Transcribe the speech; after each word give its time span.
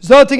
So 0.00 0.16
let's 0.16 0.30
go 0.30 0.38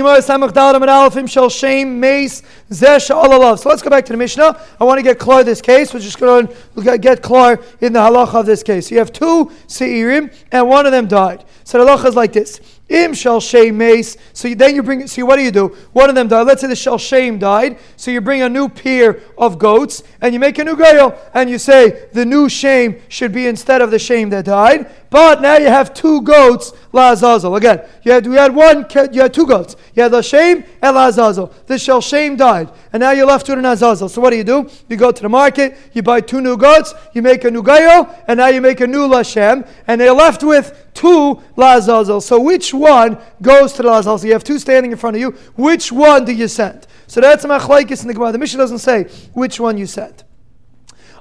back 3.91 4.05
to 4.05 4.13
the 4.13 4.17
Mishnah. 4.17 4.61
I 4.81 4.85
want 4.85 4.99
to 4.99 5.03
get 5.03 5.19
clear 5.19 5.43
this 5.43 5.61
case. 5.61 5.93
We're 5.93 5.99
just 5.99 6.21
going 6.21 6.49
to 6.77 6.99
get 6.99 7.23
clear 7.23 7.61
in 7.81 7.93
the 7.93 7.99
halacha 7.99 8.35
of 8.35 8.47
this 8.47 8.63
case. 8.63 8.89
You 8.89 8.99
have 8.99 9.13
two 9.13 9.47
seirim, 9.67 10.33
and 10.53 10.69
one 10.69 10.87
of 10.87 10.93
them 10.93 11.09
died. 11.09 11.45
So 11.65 11.85
the 11.85 11.91
halacha 11.91 12.07
is 12.07 12.15
like 12.15 12.33
this. 12.33 12.61
Im 12.89 13.13
shall 13.13 13.41
shame 13.41 13.77
mace. 13.77 14.17
So 14.33 14.53
then 14.55 14.75
you 14.75 14.83
bring. 14.83 15.07
See, 15.07 15.23
what 15.23 15.37
do 15.37 15.43
you 15.43 15.51
do? 15.51 15.77
One 15.93 16.09
of 16.09 16.15
them 16.15 16.29
died. 16.29 16.47
Let's 16.47 16.63
say 16.63 16.69
the 16.69 16.77
shall 16.77 16.99
shame 16.99 17.39
died. 17.39 17.79
So 17.97 18.11
you 18.11 18.21
bring 18.21 18.43
a 18.43 18.49
new 18.49 18.69
pair 18.69 19.21
of 19.37 19.59
goats 19.59 20.03
and 20.21 20.33
you 20.33 20.41
make 20.41 20.59
a 20.59 20.65
new 20.65 20.77
gael, 20.77 21.19
and 21.35 21.51
you 21.51 21.59
say 21.59 22.09
the 22.13 22.25
new 22.25 22.49
shame 22.49 23.01
should 23.09 23.33
be 23.33 23.47
instead 23.47 23.83
of 23.83 23.91
the 23.91 23.99
shame 23.99 24.31
that 24.31 24.47
died. 24.47 24.91
But 25.11 25.41
now 25.41 25.57
you 25.57 25.69
have 25.69 25.95
two 25.95 26.21
goats, 26.21 26.73
La 26.93 27.13
Azazel. 27.13 27.57
Again, 27.57 27.83
you 28.03 28.13
had, 28.13 28.27
you 28.27 28.33
had 28.33 28.55
one, 28.55 28.87
you 29.13 29.23
had 29.23 29.33
two 29.33 29.47
goats. 29.47 29.75
You 29.95 30.03
had 30.03 30.13
the 30.13 30.23
shame 30.23 30.65
and 30.83 30.95
La 30.95 31.09
Azazel. 31.09 31.53
The 31.67 31.79
shall 31.79 32.03
shame 32.03 32.37
died. 32.37 32.71
And 32.93 33.01
now 33.01 33.13
you're 33.13 33.27
left 33.27 33.49
with 33.49 33.59
an 33.59 33.65
Azazel. 33.65 34.09
So 34.09 34.21
what 34.21 34.31
do 34.31 34.37
you 34.37 34.45
do? 34.45 34.69
You 34.89 34.97
go 34.97 35.11
to 35.11 35.23
the 35.23 35.29
market, 35.29 35.77
you 35.95 36.03
buy 36.03 36.21
two 36.21 36.41
new 36.41 36.57
goats, 36.57 36.93
you 37.15 37.23
make 37.23 37.45
a 37.45 37.51
new 37.51 37.63
gayo, 37.63 38.15
and 38.27 38.39
now 38.39 38.49
you 38.49 38.61
make 38.61 38.81
a 38.81 38.87
new 38.87 39.09
Lashem, 39.09 39.67
and 39.87 40.01
they're 40.01 40.13
left 40.13 40.43
with 40.43 40.89
two 40.93 41.41
La 41.57 41.77
Azazel. 41.77 42.21
So 42.21 42.41
which 42.41 42.75
one 42.79 43.19
goes 43.43 43.73
to 43.75 43.83
the 43.83 43.89
La 43.89 43.99
Azazel? 43.99 44.19
So 44.19 44.27
you 44.27 44.33
have 44.33 44.45
two 44.45 44.59
standing 44.59 44.93
in 44.93 44.99
front 44.99 45.17
of 45.17 45.21
you. 45.21 45.33
Which 45.57 45.93
one 45.93 46.25
do 46.25 46.33
you 46.33 46.49
send? 46.49 46.87
So 47.07 47.21
that's 47.21 47.45
a 47.45 47.49
machlaikis 47.49 48.03
in 48.03 48.09
the 48.09 48.15
Gemara. 48.15 48.33
The 48.33 48.39
Mishnah 48.39 48.59
doesn't 48.59 48.79
say 48.79 49.05
which 49.35 49.61
one 49.61 49.77
you 49.77 49.87
send. 49.87 50.25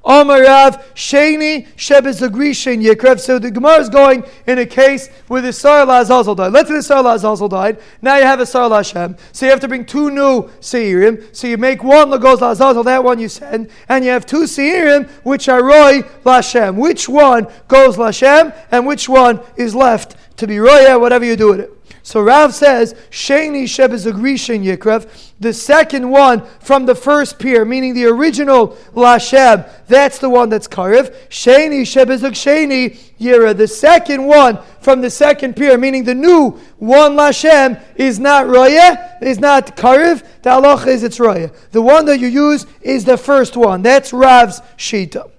Amarav 0.07 0.81
Sheni 0.95 1.67
Shebezagrishin 1.75 2.81
Yikrev. 2.83 3.19
So 3.19 3.39
the 3.39 3.51
Gemara 3.51 3.79
is 3.79 3.89
going 3.89 4.23
in 4.47 4.59
a 4.59 4.65
case 4.65 5.09
where 5.27 5.41
the 5.41 5.51
Sar 5.51 5.85
Lazazel 5.85 6.35
died. 6.35 6.53
Let's 6.53 6.69
say 6.69 6.75
the 6.75 6.83
Sar 6.83 7.03
Lazazel 7.03 7.49
died. 7.49 7.79
Now 8.01 8.15
you 8.15 8.23
have 8.23 8.39
a 8.39 8.45
Sar. 8.45 8.67
So 9.31 9.45
you 9.45 9.51
have 9.51 9.59
to 9.59 9.67
bring 9.67 9.85
two 9.85 10.09
new 10.09 10.43
Seirim. 10.61 11.35
So 11.35 11.47
you 11.47 11.57
make 11.57 11.83
one 11.83 12.09
Lagos 12.09 12.39
Lazazel, 12.39 12.85
that 12.85 13.03
one 13.03 13.19
you 13.19 13.29
send, 13.29 13.69
and 13.89 14.05
you 14.05 14.11
have 14.11 14.25
two 14.25 14.43
Seirim 14.43 15.09
which 15.23 15.49
are 15.49 15.63
Roy 15.63 16.01
Lashem. 16.23 16.75
Which 16.75 17.09
one 17.09 17.47
goes 17.67 17.97
Lashem 17.97 18.55
and 18.71 18.85
which 18.85 19.09
one 19.09 19.41
is 19.57 19.75
left 19.75 20.15
to 20.37 20.47
be 20.47 20.59
Roya, 20.59 20.97
whatever 20.97 21.25
you 21.25 21.35
do 21.35 21.49
with 21.49 21.59
it. 21.59 21.73
So 22.03 22.21
Rav 22.21 22.53
says, 22.53 22.93
Sheni 23.11 23.63
Shebezagrishin 23.63 24.63
Yikrev, 24.63 25.33
the 25.41 25.51
second 25.51 26.09
one 26.09 26.45
from 26.61 26.85
the 26.85 26.95
first 26.95 27.37
pier, 27.37 27.65
meaning 27.65 27.93
the 27.93 28.05
original 28.05 28.69
Lasheb, 28.93 29.69
that's 29.87 30.17
the 30.17 30.29
one 30.29 30.47
that's 30.47 30.69
Karev. 30.69 31.13
Sheni 31.27 31.81
Shebezag 31.81 32.31
Sheni 32.31 32.97
Yira, 33.19 33.57
the 33.57 33.67
second 33.67 34.25
one 34.25 34.57
from 34.79 35.01
the 35.01 35.09
second 35.09 35.57
pier, 35.57 35.77
meaning 35.77 36.05
the 36.05 36.15
new 36.15 36.51
one 36.77 37.17
Lashem, 37.17 37.81
is 37.97 38.19
not 38.19 38.47
Roya, 38.47 39.17
is 39.21 39.39
not 39.39 39.75
Karev, 39.75 40.25
the 40.43 40.51
Allah 40.51 40.81
is 40.87 41.03
it's 41.03 41.19
Roya. 41.19 41.51
The 41.71 41.81
one 41.81 42.05
that 42.05 42.19
you 42.19 42.27
use 42.27 42.65
is 42.81 43.03
the 43.03 43.17
first 43.17 43.57
one. 43.57 43.81
That's 43.81 44.13
Rav's 44.13 44.61
Shita. 44.77 45.29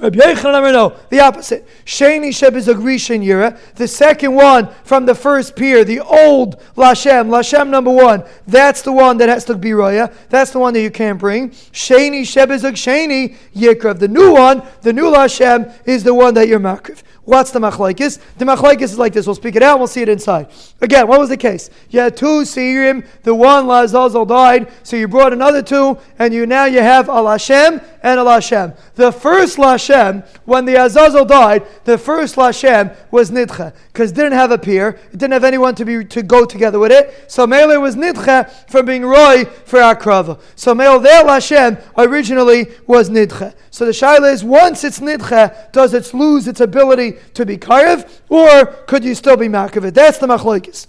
Rabbi 0.00 0.18
Yochanan 0.18 0.72
no, 0.72 0.96
the 1.10 1.20
opposite. 1.20 1.68
Sheni 1.84 2.28
Shebizagrishin 2.28 3.22
Yira, 3.22 3.58
the 3.74 3.86
second 3.86 4.34
one 4.34 4.68
from 4.82 5.04
the 5.04 5.14
first 5.14 5.54
pier, 5.56 5.84
the 5.84 6.00
old 6.00 6.58
Lashem, 6.74 7.28
Lashem 7.28 7.68
number 7.68 7.90
one. 7.90 8.24
That's 8.46 8.80
the 8.80 8.92
one 8.92 9.18
that 9.18 9.28
has 9.28 9.44
to 9.46 9.54
be 9.56 9.74
Roya. 9.74 10.10
That's 10.30 10.52
the 10.52 10.58
one 10.58 10.72
that 10.72 10.80
you 10.80 10.90
can't 10.90 11.18
bring. 11.18 11.50
Sheni 11.50 12.22
Shebizag 12.22 12.72
Sheni 12.72 13.36
Yikrav. 13.54 13.98
The 13.98 14.08
new 14.08 14.32
one, 14.32 14.62
the 14.80 14.92
new 14.94 15.10
Lashem, 15.10 15.74
is 15.84 16.02
the 16.02 16.14
one 16.14 16.32
that 16.34 16.48
you're 16.48 16.60
makriv. 16.60 17.02
What's 17.30 17.52
the 17.52 17.60
machlaikis? 17.60 18.18
The 18.38 18.44
machlaikis 18.44 18.82
is 18.82 18.98
like 18.98 19.12
this. 19.12 19.24
We'll 19.24 19.36
speak 19.36 19.54
it 19.54 19.62
out. 19.62 19.78
We'll 19.78 19.86
see 19.86 20.02
it 20.02 20.08
inside. 20.08 20.48
Again, 20.80 21.06
what 21.06 21.20
was 21.20 21.28
the 21.28 21.36
case? 21.36 21.70
You 21.88 22.00
had 22.00 22.16
two 22.16 22.42
seirim. 22.42 23.06
The 23.22 23.32
one 23.32 23.66
Lazazel 23.66 24.26
died, 24.26 24.68
so 24.82 24.96
you 24.96 25.06
brought 25.06 25.32
another 25.32 25.62
two, 25.62 25.96
and 26.18 26.34
you 26.34 26.44
now 26.44 26.64
you 26.64 26.80
have 26.80 27.08
a 27.08 27.12
Lashem 27.12 27.84
and 28.02 28.18
a 28.18 28.24
Lashem. 28.24 28.76
The 28.96 29.12
first 29.12 29.58
Lashem, 29.58 30.26
when 30.44 30.64
the 30.64 30.74
Azazel 30.74 31.24
died, 31.24 31.68
the 31.84 31.98
first 31.98 32.34
Lashem 32.34 32.96
was 33.12 33.30
Nidcha 33.30 33.74
because 33.92 34.10
didn't 34.10 34.32
have 34.32 34.50
a 34.50 34.58
peer. 34.58 34.98
It 35.12 35.18
didn't 35.18 35.32
have 35.32 35.44
anyone 35.44 35.76
to 35.76 35.84
be 35.84 36.04
to 36.04 36.22
go 36.24 36.44
together 36.44 36.80
with 36.80 36.90
it. 36.90 37.30
So 37.30 37.46
Mele 37.46 37.80
was 37.80 37.94
Nidcha 37.94 38.68
from 38.68 38.86
being 38.86 39.04
Roy 39.04 39.44
for 39.44 39.78
Akrava. 39.78 40.40
So 40.56 40.74
Mele 40.74 40.98
their 40.98 41.22
Lashem 41.22 41.80
originally 41.96 42.72
was 42.88 43.08
Nidcha. 43.08 43.54
So 43.70 43.84
the 43.84 43.92
shaila 43.92 44.32
is 44.32 44.42
once 44.42 44.82
it's 44.82 44.98
Nidcha, 44.98 45.70
does 45.70 45.94
it 45.94 46.12
lose 46.12 46.48
its 46.48 46.60
ability 46.60 47.18
to 47.34 47.46
be 47.46 47.56
karev, 47.56 48.08
or 48.28 48.66
could 48.86 49.04
you 49.04 49.14
still 49.14 49.36
be 49.36 49.48
makav? 49.48 49.92
That's 49.92 50.18
the 50.18 50.26
machlokes. 50.26 50.86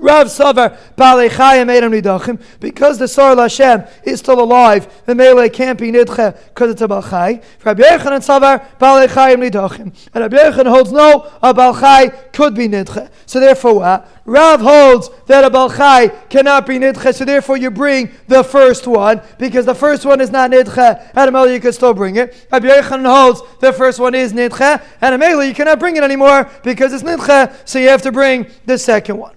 Rav 0.00 0.28
Savar 0.28 0.76
Edom 0.98 1.92
Nidachim, 1.92 2.40
because 2.60 2.98
the 2.98 3.08
Sar 3.08 3.34
Lashem 3.34 3.90
is 4.04 4.20
still 4.20 4.40
alive, 4.40 5.04
the 5.06 5.14
Mele 5.14 5.48
can't 5.50 5.78
be 5.78 5.90
Nidche 5.90 6.36
because 6.48 6.70
it's 6.70 6.82
a 6.82 6.88
Balchai. 6.88 7.42
Rabbi 7.64 7.82
Yochanan 7.82 8.20
Savar 8.20 8.78
Balechayim 8.78 9.48
Nidachim. 9.48 9.92
And 10.14 10.22
Rabbi 10.22 10.36
Yochanan 10.36 10.70
holds 10.70 10.92
no, 10.92 11.30
a 11.42 11.52
Balchai 11.52 12.32
could 12.32 12.54
be 12.54 12.68
Nidche. 12.68 13.10
So 13.26 13.40
therefore 13.40 13.74
what? 13.74 14.08
Rav 14.24 14.60
holds 14.60 15.10
that 15.26 15.44
a 15.44 15.50
Balchai 15.50 16.28
cannot 16.28 16.66
be 16.66 16.78
Nidche, 16.78 17.14
so 17.14 17.24
therefore 17.24 17.56
you 17.56 17.70
bring 17.70 18.10
the 18.28 18.44
first 18.44 18.86
one, 18.86 19.20
because 19.38 19.66
the 19.66 19.74
first 19.74 20.04
one 20.04 20.20
is 20.20 20.30
not 20.30 20.50
Nidche, 20.50 21.10
and 21.14 21.28
a 21.28 21.32
Mele 21.32 21.52
you 21.52 21.60
can 21.60 21.72
still 21.72 21.94
bring 21.94 22.16
it. 22.16 22.46
Rabbi 22.52 22.68
Yochanan 22.68 23.06
holds 23.06 23.42
the 23.60 23.72
first 23.72 23.98
one 23.98 24.14
is 24.14 24.32
Nidche, 24.32 24.82
and 25.00 25.14
a 25.14 25.18
Mele 25.18 25.44
you 25.44 25.54
cannot 25.54 25.78
bring 25.78 25.96
it 25.96 26.02
anymore 26.02 26.50
because 26.62 26.92
it's 26.92 27.02
Nidche, 27.02 27.52
so 27.68 27.78
you 27.78 27.88
have 27.88 28.02
to 28.02 28.12
bring 28.12 28.46
the 28.66 28.78
second 28.78 29.16
one. 29.16 29.34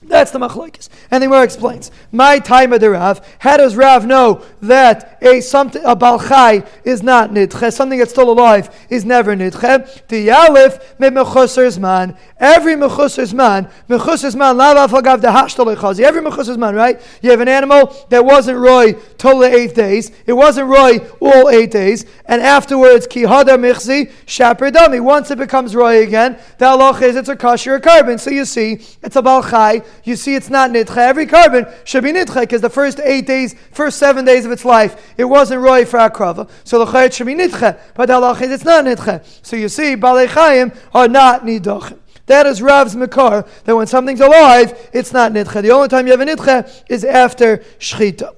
That's 0.00 0.30
the 0.30 0.38
machlokes. 0.38 0.88
And 1.10 1.22
the 1.22 1.26
Gemara 1.26 1.42
explains, 1.42 1.90
my 2.12 2.38
time 2.38 2.72
of 2.72 2.80
the 2.80 2.90
Rav, 2.90 3.20
how 3.40 3.56
does 3.56 3.74
Rav 3.74 4.06
know 4.06 4.44
that 4.62 5.18
a 5.20 5.40
something 5.40 5.84
a 5.84 5.96
balchai 5.96 6.66
is 6.84 7.02
not 7.02 7.30
nidche, 7.30 7.72
something 7.72 7.98
that's 7.98 8.12
still 8.12 8.30
alive 8.30 8.86
is 8.88 9.04
never 9.04 9.34
nidche? 9.34 10.06
The 10.06 10.28
yalif 10.28 11.00
me 11.00 11.08
mechusers 11.08 11.80
man. 11.80 12.16
Every 12.38 12.74
mechusers 12.74 13.34
man, 13.34 13.68
mechusers 13.88 14.36
man, 14.36 14.56
hagav 14.56 15.20
the 15.20 15.28
hashtal 15.28 15.68
Every 16.00 16.22
mechusers 16.22 16.56
man, 16.56 16.76
right? 16.76 17.00
You 17.20 17.30
have 17.30 17.40
an 17.40 17.48
animal 17.48 17.92
that 18.10 18.24
wasn't 18.24 18.58
roy 18.58 18.92
till 19.18 19.40
the 19.40 19.52
eight 19.52 19.74
days. 19.74 20.12
It 20.26 20.34
wasn't 20.34 20.68
roy 20.68 20.98
all 21.20 21.48
eight 21.48 21.72
days, 21.72 22.06
and 22.26 22.40
afterwards 22.40 23.08
kihada 23.08 23.58
michzi 23.58 24.12
shaper 24.26 24.70
dami. 24.70 25.02
Once 25.02 25.32
it 25.32 25.38
becomes 25.38 25.74
roy 25.74 26.04
again, 26.04 26.38
the 26.58 26.66
halach 26.66 27.02
is 27.02 27.16
it's 27.16 27.28
a 27.28 27.34
kosher 27.34 27.74
a 27.74 27.80
carbon. 27.80 28.18
So 28.18 28.30
you 28.30 28.44
see, 28.44 28.74
it's 29.02 29.16
a 29.16 29.22
balchai 29.22 29.84
you 30.04 30.16
see 30.16 30.34
it's 30.34 30.50
not 30.50 30.70
nidcha. 30.70 30.96
Every 30.96 31.26
carbon 31.26 31.66
should 31.84 32.04
be 32.04 32.12
nidcha 32.12 32.40
because 32.40 32.60
the 32.60 32.70
first 32.70 33.00
eight 33.00 33.26
days, 33.26 33.54
first 33.72 33.98
seven 33.98 34.24
days 34.24 34.44
of 34.44 34.52
its 34.52 34.64
life, 34.64 35.14
it 35.16 35.24
wasn't 35.24 35.60
roy 35.60 35.84
for 35.84 35.98
akrava. 35.98 36.48
So 36.64 36.84
the 36.84 36.90
chayet 36.90 37.12
should 37.12 37.26
be 37.26 37.34
nidcha. 37.34 37.78
But 37.94 38.06
the 38.06 38.44
is 38.44 38.50
it's 38.50 38.64
not 38.64 38.84
nidcha. 38.84 39.24
So 39.44 39.56
you 39.56 39.68
see, 39.68 39.96
balei 39.96 40.76
are 40.94 41.08
not 41.08 41.42
nidachim. 41.42 41.98
That 42.26 42.46
is 42.46 42.60
Rav's 42.60 42.94
Makar, 42.94 43.46
that 43.64 43.74
when 43.74 43.86
something's 43.86 44.20
alive, 44.20 44.90
it's 44.92 45.12
not 45.12 45.32
nidcha. 45.32 45.62
The 45.62 45.70
only 45.70 45.88
time 45.88 46.06
you 46.06 46.12
have 46.12 46.20
a 46.20 46.26
nidcha 46.26 46.84
is 46.88 47.04
after 47.04 47.58
shchita. 47.78 48.34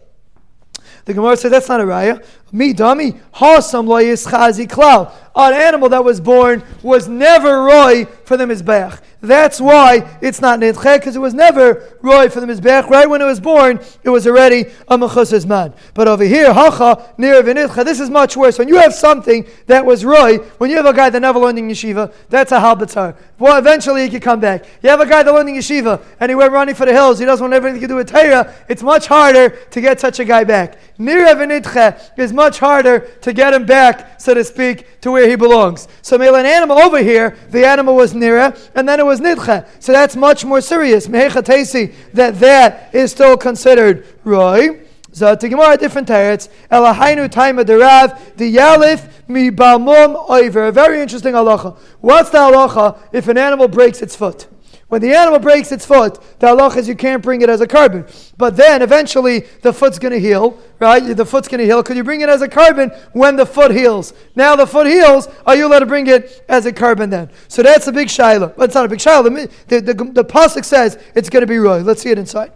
The 1.07 1.15
Gemara 1.15 1.37
says 1.37 1.51
that's 1.51 1.69
not 1.69 1.81
a 1.81 1.85
raya. 1.85 2.25
Me 2.53 2.73
dummy, 2.73 3.13
hasam 3.35 3.87
lo 3.87 3.97
yischazi 3.97 4.67
klal. 4.67 5.13
An 5.37 5.55
animal 5.55 5.89
that 5.91 6.05
was 6.05 6.21
born 6.21 6.63
was 6.83 7.09
never 7.09 7.63
roy 7.63 8.05
for 8.25 8.37
the 8.37 8.45
mizbeach. 8.45 9.01
That's 9.23 9.61
why 9.61 10.19
it's 10.23 10.41
not 10.41 10.61
nidche, 10.61 10.99
because 10.99 11.15
it 11.15 11.21
was 11.21 11.35
never 11.35 11.97
roy 12.01 12.29
for 12.29 12.41
the 12.41 12.47
mizbeach. 12.47 12.89
Right 12.89 13.09
when 13.09 13.21
it 13.21 13.27
was 13.27 13.39
born, 13.39 13.79
it 14.03 14.09
was 14.09 14.27
already 14.27 14.65
a 14.89 14.99
mechusas 14.99 15.47
man. 15.47 15.75
But 15.95 16.09
over 16.09 16.25
here, 16.25 16.53
hacha 16.53 17.15
near 17.19 17.43
v'nidche. 17.43 17.85
This 17.85 18.01
is 18.01 18.11
much 18.11 18.37
worse. 18.37 18.59
When 18.59 18.67
you 18.67 18.79
have 18.79 18.95
something 18.95 19.47
that 19.67 19.85
was 19.85 20.05
roy, 20.05 20.39
when 20.59 20.71
you 20.71 20.77
have 20.77 20.87
a 20.87 20.93
guy 20.93 21.11
that 21.11 21.21
never 21.21 21.39
learned 21.39 21.59
in 21.59 21.69
yeshiva, 21.69 22.13
that's 22.29 22.51
a 22.51 22.59
halbatzar. 22.59 23.15
Well, 23.39 23.57
eventually 23.59 24.03
he 24.03 24.11
could 24.11 24.23
come 24.23 24.41
back. 24.41 24.65
You 24.83 24.89
have 24.91 25.01
a 25.01 25.07
guy 25.07 25.23
that 25.23 25.33
learned 25.33 25.51
in 25.51 25.55
yeshiva 25.55 26.03
and 26.19 26.31
he 26.31 26.35
went 26.35 26.53
running 26.53 26.75
for 26.75 26.87
the 26.87 26.93
hills. 26.93 27.19
He 27.19 27.25
doesn't 27.25 27.45
want 27.45 27.55
everything 27.55 27.81
to 27.81 27.89
do 27.89 27.97
with 27.97 28.11
Torah. 28.11 28.55
It's 28.69 28.83
much 28.83 29.07
harder 29.07 29.51
to 29.51 29.81
get 29.81 30.01
such 30.01 30.19
a 30.19 30.25
guy 30.25 30.45
back. 30.45 30.79
Near 30.99 31.27
v'nidche 31.27 32.19
is 32.19 32.33
much 32.45 32.59
harder 32.59 32.97
to 33.25 33.31
get 33.33 33.53
him 33.53 33.65
back, 33.67 34.21
so 34.25 34.33
to 34.35 34.43
speak, 34.43 35.01
to 35.03 35.11
where 35.11 35.29
he 35.29 35.37
belongs. 35.37 35.89
So 36.03 36.17
male 36.17 36.37
an 36.37 36.47
animal 36.47 36.79
over 36.79 37.01
here, 37.11 37.37
the 37.51 37.67
animal 37.67 37.95
was 37.95 38.15
nira, 38.15 38.49
and 38.75 38.89
then 38.89 38.99
it 38.99 39.07
was 39.07 39.21
nidcha. 39.21 39.67
So 39.79 39.93
that's 39.93 40.17
much 40.17 40.45
more 40.45 40.63
serious. 40.73 41.07
Mehechatesi, 41.07 41.95
that 42.15 42.41
that 42.41 42.95
is 42.95 43.11
still 43.11 43.37
considered 43.37 44.07
roy. 44.25 44.81
So 45.13 45.35
to 45.35 45.49
Gemara 45.49 45.77
different 45.77 46.09
teretz, 46.09 46.49
Elahainu 46.71 47.31
time 47.31 47.59
of 47.59 47.67
the 47.67 47.75
Yalif 47.75 49.01
mi 49.29 49.51
balmum 49.51 50.31
oiver. 50.31 50.69
A 50.69 50.73
very 50.73 51.01
interesting 51.01 51.35
halacha. 51.35 51.77
What's 52.01 52.31
the 52.31 52.39
halacha 52.39 52.99
if 53.13 53.29
an 53.29 53.37
animal 53.37 53.69
breaks 53.69 54.01
its 54.03 54.15
foot? 54.17 54.47
When 54.91 55.01
the 55.01 55.15
animal 55.15 55.39
breaks 55.39 55.71
its 55.71 55.87
foot, 55.87 56.19
the 56.41 56.49
halach 56.49 56.77
is 56.77 56.89
you 56.89 56.97
can't 56.97 57.23
bring 57.23 57.43
it 57.43 57.49
as 57.49 57.61
a 57.61 57.67
carbon. 57.67 58.05
But 58.37 58.57
then 58.57 58.83
eventually 58.83 59.47
the 59.63 59.73
foot's 59.73 60.01
going 60.01 60.13
to 60.13 60.19
heal, 60.19 60.59
right? 60.81 61.17
The 61.17 61.25
foot's 61.25 61.47
going 61.47 61.61
to 61.61 61.65
heal 61.65 61.81
because 61.81 61.97
you 61.97 62.03
bring 62.03 62.23
it 62.23 62.29
as 62.29 62.43
a 62.43 62.49
carbon 62.49 62.91
when 63.13 63.37
the 63.37 63.47
foot 63.47 63.71
heals. 63.71 64.13
Now 64.35 64.57
the 64.57 64.67
foot 64.67 64.89
heals, 64.89 65.29
are 65.47 65.55
you 65.55 65.69
allowed 65.69 65.79
to 65.79 65.87
bring 65.87 66.09
it 66.09 66.45
as 66.49 66.67
a 66.67 66.73
carbon 66.73 67.09
then? 67.09 67.31
So 67.47 67.63
that's 67.63 67.87
a 67.87 67.93
big 67.93 68.11
shiloh. 68.11 68.53
But 68.57 68.65
it's 68.65 68.75
not 68.75 68.85
a 68.85 68.89
big 68.89 69.01
shiloh. 69.01 69.31
The, 69.31 69.49
the, 69.69 69.81
the, 69.81 69.95
the 69.95 70.25
pasuk 70.25 70.65
says 70.65 70.99
it's 71.15 71.31
going 71.31 71.43
to 71.43 71.47
be 71.47 71.59
roy. 71.59 71.83
Let's 71.83 72.03
see 72.03 72.11
it 72.11 72.19
inside. 72.19 72.51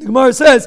The 0.00 0.06
Gemara 0.06 0.32
says, 0.32 0.66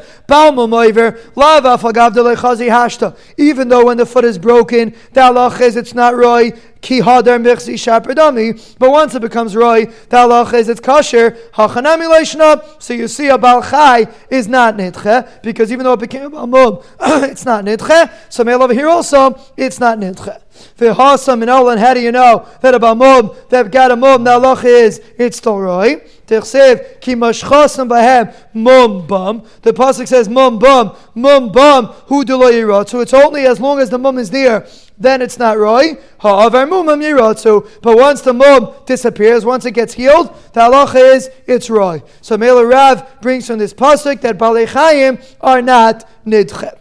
Even 3.38 3.68
though 3.68 3.86
when 3.86 3.98
the 3.98 4.06
foot 4.06 4.26
is 4.26 4.38
broken, 4.38 4.92
the 5.12 5.22
halach 5.22 5.60
is 5.60 5.76
it's 5.76 5.96
not 5.96 6.16
roy, 6.16 6.52
ki 6.82 7.02
hadar 7.02 7.42
michzi 7.42 7.74
shapradami. 7.74 8.76
But 8.78 8.92
once 8.92 9.16
it 9.16 9.24
becomes 9.24 9.56
roy, 9.56 9.86
the 9.86 10.18
halach 10.18 10.54
is 10.54 10.70
it's 10.70 10.80
kosher, 10.80 11.32
hachanami 11.52 12.08
leishna. 12.08 12.64
So 12.78 12.94
you 12.94 13.08
see, 13.08 13.30
a 13.30 13.40
balchai 13.40 14.14
is 14.30 14.48
not 14.48 14.76
nidche, 14.76 15.42
because 15.42 15.72
even 15.72 15.86
though 15.86 15.94
it 15.94 16.00
became 16.00 16.26
a 16.26 16.30
balmum, 16.30 16.86
it's 17.28 17.44
not 17.44 17.66
nidche. 17.66 18.14
So 18.30 18.44
male 18.44 18.62
over 18.62 18.76
here 18.76 18.88
also, 18.88 19.36
it's 19.58 19.80
not 19.80 19.98
nidche. 19.98 20.40
V'hasam 20.78 21.42
and 21.42 21.50
Olan, 21.50 21.80
how 21.80 21.96
do 21.96 22.02
you 22.02 22.12
know 22.12 22.48
that 22.62 22.76
a 22.76 22.80
balmum, 22.80 23.50
that 23.50 23.72
got 23.72 23.90
a 23.90 23.96
mum, 23.96 24.24
the 24.26 24.30
halach 24.30 24.64
is, 24.64 25.02
it's 25.18 25.38
still 25.38 25.60
roy. 25.60 26.00
Tichsev 26.28 27.02
ki 27.02 27.16
mashchasam 27.16 27.90
bahem 27.90 28.34
mum 28.54 29.06
bum. 29.08 29.44
The 29.62 29.74
pasuk 29.74 30.08
says 30.08 30.30
mum 30.30 30.60
bum 30.60 30.96
mum 31.16 31.52
bum 31.52 31.88
hu. 32.08 32.24
So 32.26 33.00
it's 33.02 33.14
only 33.14 33.46
as 33.46 33.60
long 33.60 33.80
as 33.80 33.90
the 33.90 33.98
mum 33.98 34.18
is 34.18 34.30
there, 34.30 34.68
then 34.98 35.22
it's 35.22 35.38
not 35.38 35.58
roy. 35.58 35.98
Ha'avar 36.20 36.64
er 36.64 36.68
mumam 36.68 37.02
yirotzu. 37.02 37.82
But 37.82 37.98
once 37.98 38.22
the 38.22 38.34
mum 38.34 38.74
disappears, 38.86 39.46
once 39.46 39.66
it 39.66 39.72
gets 39.72 39.94
healed, 39.94 40.34
the 40.54 40.62
halacha 40.62 41.16
is 41.16 41.30
it's 41.46 41.70
roy. 41.70 42.02
So 42.22 42.38
Mela 42.38 42.66
Rav 42.66 43.22
brings 43.22 43.48
from 43.48 43.60
this 43.60 43.74
pasuk 43.74 44.22
that 44.22 44.38
balei 44.38 45.36
are 45.42 45.62
not 45.62 46.08
nidchet. 46.26 46.80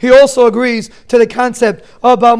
He 0.00 0.10
also 0.10 0.46
agrees 0.46 0.90
to 1.08 1.18
the 1.18 1.26
concept 1.26 1.84
of 2.02 2.20
Baal. 2.20 2.38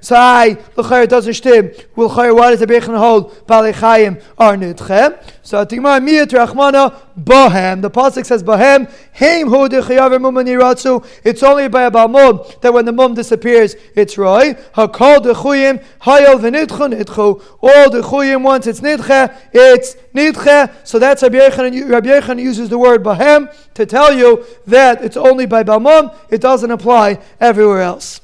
So 0.00 0.16
I, 0.16 0.56
L'chayr 0.76 1.08
doesn't 1.08 1.34
stim. 1.34 1.72
Will 1.96 2.10
Chayr, 2.10 2.34
why 2.34 2.50
does 2.50 2.60
the 2.60 2.66
Yochanan 2.66 2.98
hold 2.98 3.46
Baal 3.46 3.64
Chayim 3.64 4.22
are 4.38 4.56
nidchem? 4.56 5.22
So 5.42 5.64
Tigmar 5.64 6.00
Miyat 6.00 6.28
Rachmana 6.28 7.09
Bahem. 7.24 7.82
The 7.82 7.90
pasuk 7.90 8.24
says 8.24 8.42
Bahem. 8.42 8.90
Heim 9.14 9.48
hu 9.48 9.68
dechayav 9.68 11.06
It's 11.24 11.42
only 11.42 11.68
by 11.68 11.82
a 11.82 11.90
balmum 11.90 12.60
that 12.60 12.72
when 12.72 12.84
the 12.84 12.92
mum 12.92 13.14
disappears, 13.14 13.76
it's 13.94 14.16
roy. 14.16 14.54
Hakol 14.74 15.18
dechuyim 15.18 15.84
hayel 16.02 16.38
v'nidchu 16.40 16.94
nidchu. 16.94 17.42
All 17.60 17.90
the 17.90 18.00
chuyim 18.00 18.42
once 18.42 18.66
it's 18.66 18.80
nidche, 18.80 19.34
it's 19.52 19.96
nidche. 20.14 20.72
So 20.84 20.98
that's 20.98 21.22
Rabbi 21.22 21.38
Yechon. 21.38 21.90
Rabbi 21.90 22.08
Yechon 22.08 22.40
uses 22.40 22.68
the 22.68 22.78
word 22.78 23.02
Bahem 23.02 23.54
to 23.74 23.86
tell 23.86 24.12
you 24.12 24.44
that 24.66 25.02
it's 25.04 25.16
only 25.16 25.46
by 25.46 25.62
balmum. 25.62 26.14
It 26.30 26.40
doesn't 26.40 26.70
apply 26.70 27.18
everywhere 27.40 27.82
else. 27.82 28.20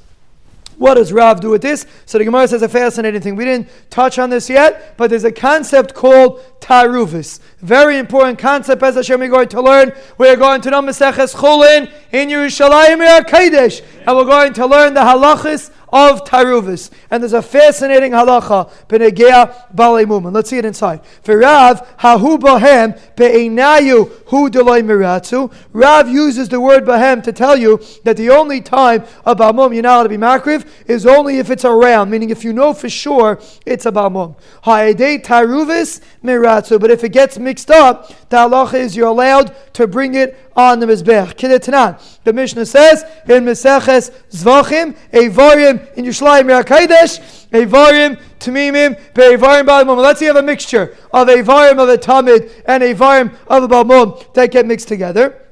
What 0.77 0.95
does 0.95 1.11
Rav 1.11 1.39
do 1.39 1.49
with 1.49 1.63
this? 1.63 1.87
So 2.05 2.19
the 2.19 2.25
Gemara 2.25 2.47
says 2.47 2.61
a 2.61 2.69
fascinating 2.69 3.19
thing. 3.21 3.35
We 3.35 3.45
didn't 3.45 3.67
touch 3.89 4.19
on 4.19 4.29
this 4.29 4.47
yet, 4.47 4.95
but 4.95 5.09
there's 5.09 5.23
a 5.23 5.31
concept 5.31 5.95
called 5.95 6.56
taruvis. 6.59 7.39
Very 7.59 7.97
important 7.97 8.39
concept 8.39 8.83
as 8.83 8.95
Hashem 8.95 9.19
we're 9.19 9.29
going 9.29 9.49
to 9.49 9.61
learn. 9.61 9.91
We're 10.17 10.35
going 10.35 10.61
to 10.61 10.69
know 10.69 10.81
Maseches 10.81 11.35
Chulin 11.35 11.91
in 12.11 12.29
Yerushalayim 12.29 13.25
Kodesh, 13.25 13.81
and 14.05 14.15
we're 14.15 14.25
going 14.25 14.53
to 14.53 14.65
learn 14.65 14.93
the 14.93 15.01
halachas 15.01 15.71
of 15.89 16.25
Taruvis. 16.25 16.91
And 17.09 17.23
there's 17.23 17.33
a 17.33 17.41
fascinating 17.41 18.11
halacha, 18.11 18.69
Benegea 18.87 19.73
Balei 19.73 20.05
Muman. 20.05 20.33
Let's 20.33 20.49
see 20.49 20.57
it 20.57 20.65
inside. 20.65 21.05
For 21.23 21.37
Rav, 21.37 21.97
Hahu 21.99 22.37
Bahem, 22.37 22.99
Be'enayu 23.15 24.09
Hu 24.27 24.49
Deloi 24.49 24.83
Miratzu. 24.83 25.53
Rav 25.71 26.09
uses 26.09 26.49
the 26.49 26.59
word 26.59 26.83
Bahem 26.83 27.23
to 27.23 27.31
tell 27.31 27.55
you 27.55 27.81
that 28.03 28.17
the 28.17 28.29
only 28.29 28.59
time 28.61 29.05
a 29.25 29.35
Balmum 29.35 29.73
you're 29.73 29.83
not 29.83 29.95
allowed 29.95 30.03
to 30.03 30.09
be 30.09 30.17
Makriv 30.17 30.67
is 30.87 31.05
only 31.05 31.39
if 31.39 31.49
it's 31.49 31.63
a 31.63 31.69
around, 31.69 32.09
meaning 32.09 32.31
if 32.31 32.43
you 32.43 32.53
know 32.53 32.73
for 32.73 32.89
sure 32.89 33.39
it's 33.65 33.85
a 33.85 33.91
Balmum. 33.91 34.35
Ha'edei 34.63 35.23
Taruvis 35.23 36.01
Miratzu. 36.23 36.46
But 36.47 36.91
if 36.91 37.03
it 37.03 37.09
gets 37.09 37.37
mixed 37.37 37.69
up, 37.69 38.07
the 38.29 38.37
halacha 38.37 38.75
is 38.75 38.95
you're 38.95 39.07
allowed 39.07 39.53
to 39.73 39.85
bring 39.87 40.15
it 40.15 40.37
on 40.55 40.79
the 40.79 40.85
Mizbech. 40.85 41.35
Kidetanan. 41.35 41.99
The 42.23 42.33
Mishnah 42.33 42.65
says 42.65 43.03
in 43.27 43.43
Meseches 43.43 44.11
Zvachim, 44.31 44.95
Evarim 45.11 45.93
in 45.95 46.05
Yerushalayim 46.05 46.63
Kodesh, 46.63 47.19
Evarim 47.49 48.19
Tamimim, 48.39 48.97
Be'evarim 49.13 49.65
Ba'almum. 49.65 49.97
Let's 49.97 50.21
you 50.21 50.27
have 50.27 50.37
a 50.37 50.43
mixture 50.43 50.95
of 51.11 51.27
Evarim 51.27 51.79
of 51.79 51.89
a 51.89 51.97
Tamid 51.97 52.51
and 52.65 52.81
Evarim 52.83 53.35
of 53.47 53.63
a 53.63 53.67
Ba'almum 53.67 54.33
that 54.33 54.51
get 54.51 54.65
mixed 54.65 54.87
together. 54.87 55.46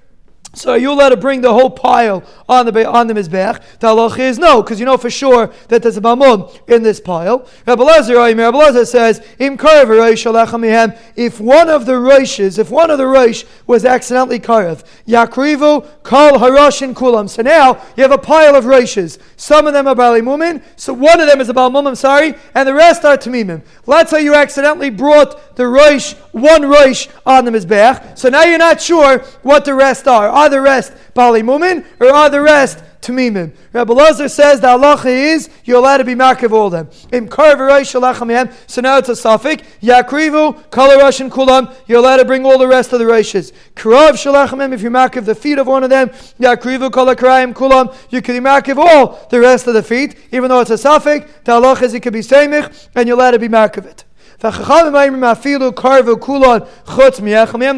So 0.56 0.72
are 0.72 0.78
you 0.78 0.92
allowed 0.92 1.10
to 1.10 1.18
bring 1.18 1.42
the 1.42 1.52
whole 1.52 1.70
pile 1.70 2.24
on 2.48 2.66
the 2.66 2.90
on 2.90 3.08
the 3.08 3.14
mizbech? 3.14 3.80
The 3.80 3.88
halach 3.88 4.18
is 4.18 4.40
no, 4.40 4.62
because 4.62 4.80
you 4.80 4.86
know 4.86 4.98
for 4.98 5.10
sure 5.10 5.52
that 5.68 5.84
there's 5.84 5.98
a 5.98 6.02
mamun 6.02 6.50
in 6.70 6.82
this 6.82 7.02
pile. 7.02 7.46
Rabbi 7.68 7.84
Lezer, 7.84 8.88
says, 8.88 9.20
Im 9.40 9.58
if 11.16 11.40
one 11.42 11.70
of 11.70 11.86
the 11.86 11.94
roishes, 11.94 12.58
if 12.58 12.70
one 12.72 12.90
of 12.90 12.98
the 12.98 13.04
roish 13.04 13.46
was 13.68 13.84
accidentally 13.84 14.40
karev, 14.40 14.84
yakrivu 15.06 15.86
kol 16.04 16.40
harashin 16.40 16.94
kulam. 16.94 17.30
So 17.30 17.42
now 17.42 17.82
you 17.98 18.04
have 18.04 18.12
a 18.12 18.18
pile 18.18 18.56
of 18.56 18.64
roishes. 18.64 19.20
Some 19.36 19.68
of 19.68 19.74
them 19.74 19.88
are 19.88 19.96
bali 19.96 20.22
mumin, 20.22 20.64
so 20.78 20.94
one 20.94 21.20
of 21.20 21.28
them 21.28 21.42
is 21.42 21.50
a 21.50 21.54
bal 21.54 21.70
mumim, 21.70 21.98
sorry, 21.98 22.34
and 22.54 22.68
the 22.68 22.74
rest 22.74 23.04
are 23.04 23.18
tamimim. 23.18 23.62
Let's 23.86 24.12
say 24.12 24.24
you 24.24 24.34
accidentally 24.36 24.90
brought 24.90 25.56
the 25.56 25.64
roish, 25.64 26.18
one 26.32 26.62
roish 26.62 27.10
on 27.26 27.44
the 27.44 27.52
mizbech, 27.52 28.18
so 28.18 28.30
now 28.30 28.44
you're 28.44 28.58
not 28.58 28.82
sure 28.82 29.20
what 29.44 29.66
the 29.66 29.74
rest 29.74 30.08
are 30.08 30.30
are 30.46 30.50
the 30.50 30.62
rest 30.62 30.94
Bali 31.14 31.42
Mumin 31.42 31.86
or 32.00 32.08
are 32.08 32.30
the 32.30 32.42
rest 32.42 32.84
Tamimim? 33.02 33.56
Rabbi 33.74 33.94
Lazar 33.94 34.28
says 34.30 34.62
the 34.62 34.68
halacha 34.68 35.06
is 35.06 35.50
you're 35.64 35.78
allowed 35.78 35.98
to 35.98 36.04
be 36.04 36.16
markiv 36.16 36.52
all 36.52 36.70
them. 36.70 36.90
Im 37.12 37.30
So 38.68 38.82
now 38.82 38.98
it's 38.98 39.10
a 39.10 39.16
suffix. 39.16 39.64
Yakrivu, 39.82 40.72
Kala 40.72 40.98
Russian 40.98 41.30
Kulam, 41.30 41.74
you're 41.88 42.00
allowed 42.00 42.18
to 42.18 42.26
bring 42.26 42.46
all 42.46 42.58
the 42.58 42.68
rest 42.68 42.94
of 42.94 43.00
the 43.00 43.06
Rishas. 43.06 43.52
Karav 43.76 44.12
Shalachamim, 44.12 44.74
if 44.74 44.82
you 44.82 44.90
markiv 44.90 45.26
the 45.26 45.36
feet 45.36 45.60
of 45.60 45.68
one 45.68 45.84
of 45.84 45.90
them, 45.90 46.10
Yakrivu, 46.40 46.92
Kala 46.92 47.16
Karayim 47.16 47.54
Kulam, 47.54 47.96
you 48.10 48.22
can 48.22 48.36
markiv 48.44 48.78
all 48.78 49.28
the 49.30 49.40
rest 49.40 49.68
of 49.68 49.74
the 49.74 49.84
feet, 49.84 50.18
even 50.32 50.50
though 50.50 50.62
it's 50.62 50.72
a 50.72 50.78
suffix. 50.78 51.30
The 51.44 51.52
halacha 51.52 51.84
is 51.84 51.94
it 51.94 52.02
could 52.02 52.14
be 52.14 52.22
Semich, 52.22 52.88
and 52.96 53.08
you're 53.08 53.18
allowed 53.18 53.32
to 53.32 53.40
be 53.40 53.50
markiv 53.50 53.86
it. 53.86 54.05
The 54.40 54.52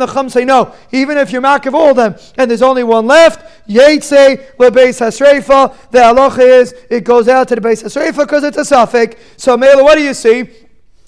Chacham 0.08 0.30
say 0.30 0.46
no. 0.46 0.74
Even 0.92 1.18
if 1.18 1.32
you're 1.32 1.42
mark 1.42 1.66
of 1.66 1.76
all 1.76 1.94
them 1.94 2.16
and 2.38 2.50
there's 2.50 2.62
only 2.62 2.84
one 2.84 3.06
left, 3.06 3.68
Yetze 3.68 4.56
lebeis 4.58 5.00
hasreifa. 5.00 5.92
The 5.92 6.00
halacha 6.00 6.40
is 6.40 6.74
it 6.90 7.04
goes 7.04 7.28
out 7.28 7.48
to 7.50 7.56
the 7.56 7.62
base 7.62 7.84
hasreifa 7.84 8.18
because 8.18 8.44
it's 8.44 8.58
a 8.58 8.66
suffix. 8.66 9.16
So 9.38 9.56
Mela, 9.56 9.84
what 9.84 9.96
do 9.96 10.04
you 10.04 10.14
see? 10.14 10.50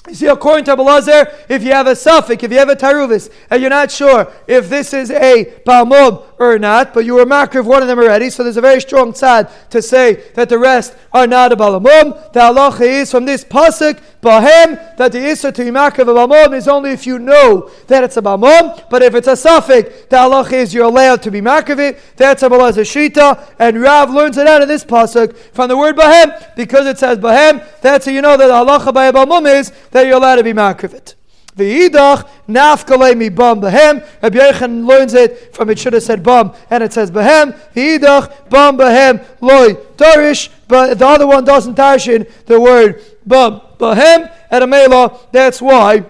You 0.08 0.16
see, 0.16 0.28
according 0.28 0.66
to 0.66 0.76
Abelazar, 0.76 1.34
if 1.50 1.64
you 1.64 1.72
have 1.72 1.88
a 1.88 1.96
suffix, 1.96 2.44
if 2.44 2.52
you 2.52 2.58
have 2.58 2.70
a 2.70 2.76
taruvis, 2.76 3.32
and 3.50 3.62
you're 3.62 3.70
not 3.70 3.92
sure 3.92 4.32
if 4.48 4.70
this 4.70 4.94
is 4.94 5.12
a 5.12 5.62
balmub 5.66 6.29
or 6.40 6.58
not, 6.58 6.94
but 6.94 7.04
you 7.04 7.16
were 7.16 7.26
makriv 7.26 7.66
one 7.66 7.82
of 7.82 7.88
them 7.90 8.00
already, 8.00 8.30
so 8.30 8.44
there's 8.44 8.58
a 8.58 8.62
very 8.62 8.80
strong 8.80 9.12
tzad 9.12 9.52
to 9.70 9.82
say 9.82 10.24
that 10.36 10.48
the 10.48 10.58
rest 10.58 10.96
are 11.12 11.28
not 11.28 11.52
a 11.52 11.58
balmub. 11.58 12.32
The 12.32 12.40
halacha 12.40 12.82
is 12.82 13.12
from 13.12 13.26
this 13.26 13.44
pasuk, 13.44 14.00
bahem, 14.22 14.98
that 14.98 15.12
the 15.12 15.20
issa 15.20 15.52
to 15.52 15.66
be 15.66 15.70
makriv 15.70 16.08
a 16.08 16.28
balmub 16.28 16.56
is 16.56 16.68
only 16.68 16.92
if 16.92 17.06
you 17.06 17.20
know 17.20 17.70
that 17.88 18.06
it's 18.06 18.16
a 18.16 18.22
balmub, 18.22 18.90
but 18.90 19.02
if 19.02 19.14
it's 19.16 19.28
a 19.28 19.36
suffix, 19.36 20.06
the 20.06 20.16
halacha 20.16 20.54
is 20.54 20.74
you're 20.74 20.86
allowed 20.86 21.22
to 21.24 21.30
be 21.30 21.42
makriv 21.42 21.80
it. 21.80 22.00
That's 22.16 22.42
Abelazar 22.42 22.86
shita, 22.86 23.54
and 23.60 23.82
Rav 23.82 24.10
learns 24.10 24.38
it 24.38 24.48
out 24.48 24.62
of 24.62 24.70
this 24.70 24.86
pasuk 24.86 25.36
from 25.54 25.68
the 25.68 25.78
word 25.78 25.98
bahem, 25.98 26.56
because 26.56 26.88
it 26.88 26.98
says 26.98 27.18
bahem, 27.18 27.66
that's 27.82 28.06
how 28.06 28.12
you 28.14 28.22
know 28.22 28.38
that 28.38 28.48
the 28.48 28.54
halacha 28.54 28.94
by 28.94 29.08
a 29.08 29.14
balmub 29.14 29.60
is 29.60 29.74
that 29.92 30.06
you're 30.06 30.16
allowed 30.16 30.38
to 30.38 30.44
be 30.44 30.54
makrivit. 30.54 31.16
V'idach 31.60 32.28
nafkale 32.48 33.16
mi 33.16 33.30
bam 33.30 33.62
behem. 33.62 34.06
Rabbi 34.22 34.38
Yechon 34.38 34.86
learns 34.88 35.14
it 35.14 35.54
from 35.56 35.70
it 35.70 35.80
should 35.80 35.94
have 35.94 36.04
said 36.04 36.24
bam 36.24 36.54
and 36.70 36.84
it 36.84 36.94
says 36.94 37.12
behem. 37.12 37.58
V'idach 37.76 38.50
bam 38.50 38.78
behem 38.78 39.26
loy 39.42 39.74
darish. 39.98 40.50
But 40.68 41.00
the 41.00 41.08
other 41.08 41.28
one 41.28 41.44
doesn't 41.46 41.76
dash 41.76 42.08
in 42.08 42.26
the 42.46 42.60
word 42.60 43.02
bam 43.26 43.62
behem 43.78 44.32
at 44.50 44.64
a 44.64 44.68
mela. 44.68 45.20
That's 45.32 45.62
why. 45.62 46.06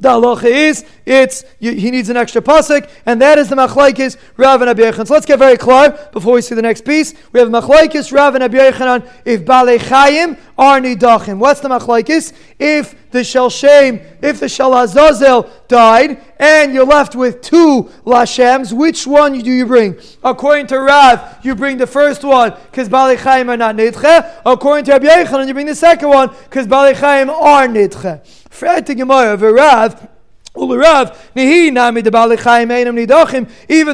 The 0.00 0.08
halacha 0.08 0.44
is 0.44 0.84
it's 1.06 1.44
he 1.60 1.90
needs 1.90 2.08
an 2.08 2.16
extra 2.16 2.42
pasuk, 2.42 2.90
and 3.06 3.20
that 3.22 3.38
is 3.38 3.48
the 3.48 3.56
machlaikis 3.56 4.16
Rav 4.36 4.60
and 4.60 4.70
Abi 4.70 4.90
So 4.92 5.14
let's 5.14 5.26
get 5.26 5.38
very 5.38 5.56
clear 5.56 6.08
before 6.12 6.34
we 6.34 6.42
see 6.42 6.54
the 6.54 6.62
next 6.62 6.84
piece. 6.84 7.14
We 7.32 7.40
have 7.40 7.48
machlaikis 7.48 8.12
Rav 8.12 8.34
and 8.34 8.44
Abi 8.44 8.58
if 8.58 9.44
balei 9.44 9.78
chayim 9.78 10.38
are 10.58 10.80
nidachim. 10.80 11.38
What's 11.38 11.60
the 11.60 11.68
machlaikis? 11.68 12.32
If 12.58 13.10
the 13.10 13.22
shel 13.22 13.50
if 13.52 14.40
the 14.40 14.48
shel 14.48 14.74
azazel 14.74 15.48
died, 15.68 16.20
and 16.38 16.74
you're 16.74 16.84
left 16.84 17.14
with 17.14 17.40
two 17.40 17.84
lashems, 18.04 18.72
which 18.72 19.06
one 19.06 19.38
do 19.38 19.50
you 19.50 19.66
bring? 19.66 19.96
According 20.22 20.66
to 20.68 20.80
Rav, 20.80 21.44
you 21.44 21.54
bring 21.54 21.78
the 21.78 21.86
first 21.86 22.24
one 22.24 22.54
because 22.70 22.88
balei 22.88 23.16
chayim 23.16 23.48
are 23.48 23.56
not 23.56 23.76
nidche. 23.76 24.40
According 24.44 24.86
to 24.86 24.92
Rabbi 24.92 25.06
Yochanan, 25.06 25.46
you 25.46 25.54
bring 25.54 25.66
the 25.66 25.74
second 25.74 26.08
one 26.08 26.30
because 26.44 26.66
balei 26.66 26.94
chayim 26.94 27.28
are 27.28 27.68
nidche. 27.68 28.43
Fred 28.54 28.86
to 28.86 28.94
Gemara, 28.94 29.36
Rav, 29.36 30.08
even 30.56 30.76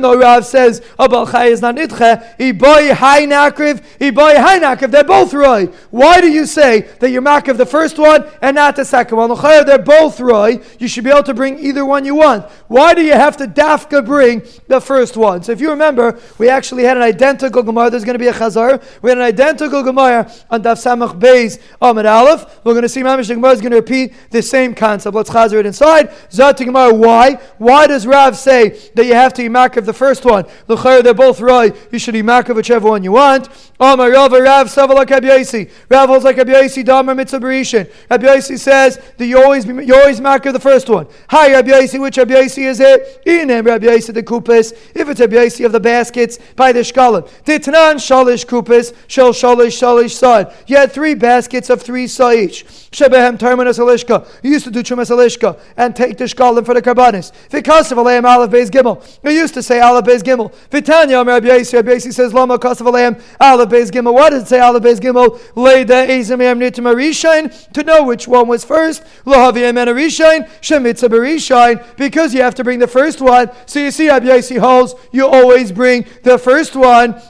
though 0.03 0.19
Rav 0.19 0.45
says 0.45 0.83
a 0.99 1.09
Balchai 1.09 1.51
is 1.51 1.63
not 1.63 1.75
nitche, 1.75 2.35
he 2.37 2.53
boy 2.53 2.95
high 2.95 3.23
nakriv, 3.23 3.83
he 3.99 4.11
boy 4.11 4.37
high 4.37 4.59
nakriv, 4.59 4.91
they're 4.91 5.03
both 5.03 5.33
roy. 5.33 5.67
Why 5.91 6.21
do 6.21 6.31
you 6.31 6.45
say 6.45 6.83
that 6.99 7.11
you're 7.11 7.23
makriv 7.23 7.57
the 7.57 7.65
first 7.65 7.99
one 7.99 8.27
and 8.43 8.57
not 8.57 8.77
the 8.77 8.85
second 8.85 9.17
one? 9.17 9.31
They're 9.41 9.79
both 9.79 10.21
roy. 10.21 10.61
You 10.79 10.87
should 10.87 11.05
be 11.05 11.09
able 11.09 11.23
to 11.23 11.33
bring 11.33 11.59
either 11.61 11.87
one 11.87 12.05
you 12.05 12.17
want. 12.17 12.45
Why 12.69 12.93
do 12.93 13.03
you 13.03 13.15
have 13.15 13.39
to 13.39 13.47
dafka 13.47 14.05
bring 14.05 14.43
the 14.69 14.83
first 14.83 15.17
one? 15.17 15.43
So 15.43 15.53
if 15.53 15.63
you 15.63 15.71
remember, 15.71 16.21
we 16.37 16.51
actually 16.51 16.85
had 16.85 16.99
an 16.99 17.03
identical 17.03 17.63
Gemara. 17.63 17.89
There's 17.89 18.05
going 18.05 18.17
to 18.17 18.19
be 18.19 18.29
a 18.29 18.35
Chazar. 18.35 18.83
We 19.01 19.09
had 19.09 19.17
an 19.17 19.25
identical 19.25 19.83
Gemara 19.83 20.31
on 20.51 20.63
Daf 20.63 20.77
Samach 20.77 21.19
Beis 21.19 21.59
Amid 21.81 22.05
Aleph. 22.05 22.61
We're 22.65 22.75
going 22.75 22.83
to 22.83 22.89
see 22.89 23.01
Mamish 23.01 23.29
Gemara 23.29 23.53
is 23.53 23.63
going 23.63 23.71
to 23.71 23.79
repeat 23.79 24.13
the 24.31 24.43
same 24.43 24.75
concept. 24.75 25.17
Let's 25.17 25.31
Chazar 25.31 25.61
it 25.61 25.67
inside 25.67 26.11
to 26.57 26.65
Gemara, 26.65 26.93
why? 26.95 27.35
Why 27.59 27.87
does 27.87 28.07
Rav 28.07 28.37
say 28.37 28.71
that 28.95 29.07
you 29.07 29.15
have 29.15 29.35
to 29.35 29.43
imak 29.43 29.77
of 29.77 29.87
the 29.87 29.93
first 29.93 30.25
one? 30.25 30.45
L'chayr, 30.69 31.03
they're 31.03 31.15
both 31.15 31.41
right. 31.41 31.75
You 31.93 31.99
should 31.99 32.15
imak 32.15 32.49
of 32.49 32.57
whichever 32.57 32.89
one 32.89 33.03
you 33.03 33.13
want. 33.13 33.49
Amar 33.79 34.11
Rav, 34.11 34.33
Rav, 34.33 34.69
Savala 34.69 35.05
Kabyaisi. 35.05 35.71
Rav 35.89 36.09
holds 36.09 36.25
like 36.25 36.37
Kabyaisi, 36.37 36.85
Damar 36.85 37.15
Mitzvah 37.15 37.41
Berishin. 37.41 37.91
Kabyaisi 38.11 38.59
says 38.59 39.01
that 39.17 39.27
you 39.27 39.43
always, 39.43 39.65
you 39.67 39.95
always 39.95 40.21
of 40.21 40.53
the 40.53 40.61
first 40.61 40.89
one. 40.89 41.07
Hi, 41.29 41.53
Rabbi 41.53 41.87
which 41.99 42.19
Rabbi 42.19 42.35
is 42.35 42.81
it? 42.81 43.23
Inem 43.27 43.67
Rabbi 43.67 43.99
the 44.13 44.23
kupis. 44.23 44.73
If 44.95 45.09
it's 45.09 45.21
Rabbi 45.21 45.65
of 45.65 45.73
the 45.73 45.81
baskets, 45.81 46.39
by 46.57 46.73
the 46.73 46.81
shkalim. 46.81 47.29
Titnan 47.45 47.97
shalish 47.97 48.47
kupis, 48.47 48.95
shal 49.09 49.33
shalish 49.33 49.79
shalish 49.81 50.13
side. 50.13 50.53
You 50.67 50.77
had 50.77 50.93
three 50.93 51.15
baskets 51.15 51.71
of 51.71 51.83
three 51.83 52.07
sa 52.07 52.31
each. 52.33 52.65
Shebehem 52.91 53.39
terminus 53.39 53.79
alishka. 53.79 54.27
You 54.43 54.51
used 54.51 54.65
to 54.65 54.71
do 54.71 54.83
chumas 54.83 55.11
alishka 55.11 55.59
and 55.77 55.95
take 55.95 56.19
the 56.19 56.25
shkalim 56.41 56.65
for 56.65 56.75
the 56.75 56.83
karbanis. 56.83 57.33
Vikasav 57.51 57.97
aleim 57.97 58.25
aleph 58.25 58.51
beis 58.51 58.71
gimel. 58.71 59.03
You 59.23 59.31
used 59.31 59.55
to 59.55 59.63
say 59.63 59.81
aleph 59.81 60.05
beis 60.05 60.23
gimel. 60.23 60.53
Vitanya 60.71 61.27
Rabbi 61.27 61.49
Yaisi. 61.49 61.75
Rabbi 61.75 61.99
says 61.99 62.33
lama 62.33 62.59
kasav 62.59 62.87
aleim 62.87 63.23
aleph 63.41 63.69
beis 63.69 63.91
gimel. 63.91 64.15
Why 64.15 64.31
does 64.31 64.45
it 64.45 64.49
say 64.49 64.61
aleph 64.61 64.83
beis 64.83 64.99
gimel? 64.99 65.39
Leida 65.55 66.07
ezim 66.09 66.41
yam 66.41 66.59
nitim 66.59 66.93
arishain 66.93 67.73
to 67.73 67.83
know 67.85 68.05
which 68.05 68.27
one 68.27 68.49
was 68.49 68.65
first. 68.65 69.03
Lahavi 69.25 69.61
yam 69.61 69.77
arishain 69.77 70.49
shemitza 70.61 71.09
berishain 71.09 71.97
because 71.97 72.35
you 72.35 72.43
have 72.43 72.55
to 72.55 72.65
bring 72.65 72.79
the 72.79 72.89
first 72.89 73.21
one. 73.21 73.51
So 73.67 73.81
you 73.81 73.91
see, 73.91 74.09
Rabbi 74.09 74.27
Yaisi 74.27 74.59
holds 74.59 74.95
you 75.13 75.27
always 75.27 75.73
bring 75.73 76.07
the 76.23 76.39
first 76.39 76.77
one 76.77 77.21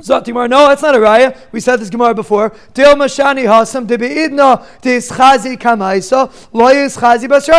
Zotimar, 0.00 0.50
no, 0.50 0.66
that's 0.66 0.82
not 0.82 0.96
a 0.96 0.98
raya. 0.98 1.38
We 1.52 1.60
said 1.60 1.76
this 1.76 1.88
Gemara 1.88 2.14
before. 2.14 2.50
Hasam. 2.50 3.88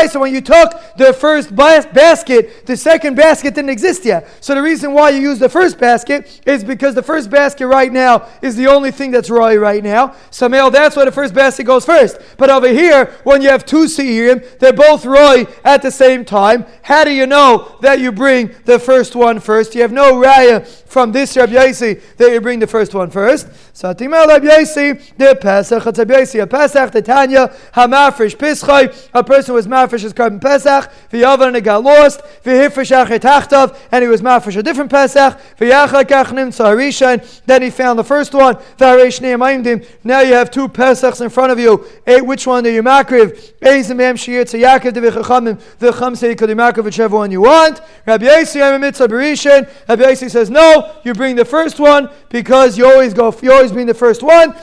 So 0.09 0.19
when 0.19 0.33
you 0.33 0.41
took 0.41 0.97
the 0.97 1.13
first 1.13 1.55
basket, 1.55 2.65
the 2.65 2.75
second 2.75 3.15
basket 3.15 3.55
didn't 3.55 3.69
exist 3.69 4.03
yet. 4.03 4.27
So 4.41 4.53
the 4.53 4.61
reason 4.61 4.91
why 4.91 5.11
you 5.11 5.21
use 5.21 5.39
the 5.39 5.47
first 5.47 5.79
basket 5.79 6.41
is 6.45 6.61
because 6.65 6.93
the 6.93 7.01
first 7.01 7.29
basket 7.29 7.67
right 7.67 7.93
now 7.93 8.27
is 8.41 8.57
the 8.57 8.67
only 8.67 8.91
thing 8.91 9.11
that's 9.11 9.29
roy 9.29 9.57
right 9.57 9.81
now. 9.81 10.13
Samael, 10.29 10.69
that's 10.71 10.97
why 10.97 11.05
the 11.05 11.13
first 11.13 11.33
basket 11.33 11.63
goes 11.63 11.85
first. 11.85 12.19
But 12.37 12.49
over 12.49 12.67
here, 12.67 13.13
when 13.23 13.41
you 13.41 13.47
have 13.47 13.65
two 13.65 13.85
seirim, 13.85 14.59
they're 14.59 14.73
both 14.73 15.05
roy 15.05 15.47
at 15.63 15.81
the 15.81 15.91
same 15.91 16.25
time. 16.25 16.65
How 16.81 17.05
do 17.05 17.11
you 17.11 17.27
know 17.27 17.77
that 17.79 18.01
you 18.01 18.11
bring 18.11 18.53
the 18.65 18.77
first 18.77 19.15
one 19.15 19.39
first? 19.39 19.73
You 19.73 19.83
have 19.83 19.93
no 19.93 20.15
raya 20.15 20.67
from 20.85 21.13
this 21.13 21.37
Rabbi 21.37 21.53
Yaisi 21.53 22.01
that 22.25 22.33
you 22.33 22.41
bring 22.41 22.59
the 22.59 22.67
first 22.67 22.93
one 22.93 23.09
first. 23.09 23.47
So 23.73 23.93
Timel 23.93 24.27
Rabbi 24.27 24.45
Yaisi, 24.45 25.17
the 25.17 25.37
Pesach, 25.39 25.85
Rabbi 25.85 26.13
a 26.13 26.47
Pesach, 26.47 26.91
the 26.91 27.01
Tanya, 27.01 27.53
Hamafresh 27.73 28.35
Pischai, 28.35 29.09
a 29.13 29.23
person 29.23 29.51
who 29.51 29.55
was 29.55 29.67
Mafresh 29.67 30.01
his 30.01 30.13
carbon 30.13 30.39
Pesach, 30.39 30.91
V'yavan 31.11 31.47
and 31.47 31.57
it 31.57 31.61
got 31.61 31.83
lost, 31.83 32.21
V'hifresh 32.43 33.05
Achetachtov, 33.05 33.77
and 33.91 34.03
he 34.03 34.07
was 34.07 34.21
Mafresh 34.21 34.57
a 34.57 34.63
different 34.63 34.89
Pesach, 34.91 35.39
V'yachak 35.57 36.05
Achnim 36.05 37.41
then 37.45 37.61
he 37.61 37.69
found 37.69 37.99
the 37.99 38.03
first 38.03 38.33
one, 38.33 38.55
V'haresh 38.77 39.19
Ne'amayimdim, 39.21 39.85
now 40.03 40.21
you 40.21 40.33
have 40.33 40.49
two 40.49 40.67
Pesachs 40.67 41.21
in 41.21 41.29
front 41.29 41.51
of 41.51 41.59
you, 41.59 41.85
hey, 42.05 42.21
which 42.21 42.47
one 42.47 42.63
do 42.63 42.71
you 42.71 42.81
makriv? 42.83 43.53
Eizim 43.59 44.01
Em 44.01 44.15
Shir 44.15 44.45
Tzayakir 44.45 44.91
Devichachamim, 44.91 45.59
the 45.79 45.91
Cham 45.91 46.15
say 46.15 46.29
you 46.29 46.35
could 46.35 46.49
makriv 46.49 46.83
whichever 46.85 47.17
one 47.17 47.31
you 47.31 47.41
want. 47.41 47.81
Rabbi 48.05 48.25
Yaisi, 48.25 48.61
I'm 48.61 48.75
a 48.75 48.79
Mitzvah 48.79 49.07
Berishan, 49.07 49.69
Rabbi 49.87 50.03
Yaisi 50.03 50.29
says 50.29 50.49
no, 50.49 50.95
you 51.03 51.13
bring 51.13 51.35
the 51.35 51.45
first 51.45 51.79
one 51.79 52.09
because 52.29 52.77
you 52.77 52.85
always 52.85 53.13
go, 53.13 53.35
you 53.41 53.51
always 53.51 53.71
bring 53.71 53.87
the 53.87 53.93
first 53.93 54.23
one. 54.23 54.55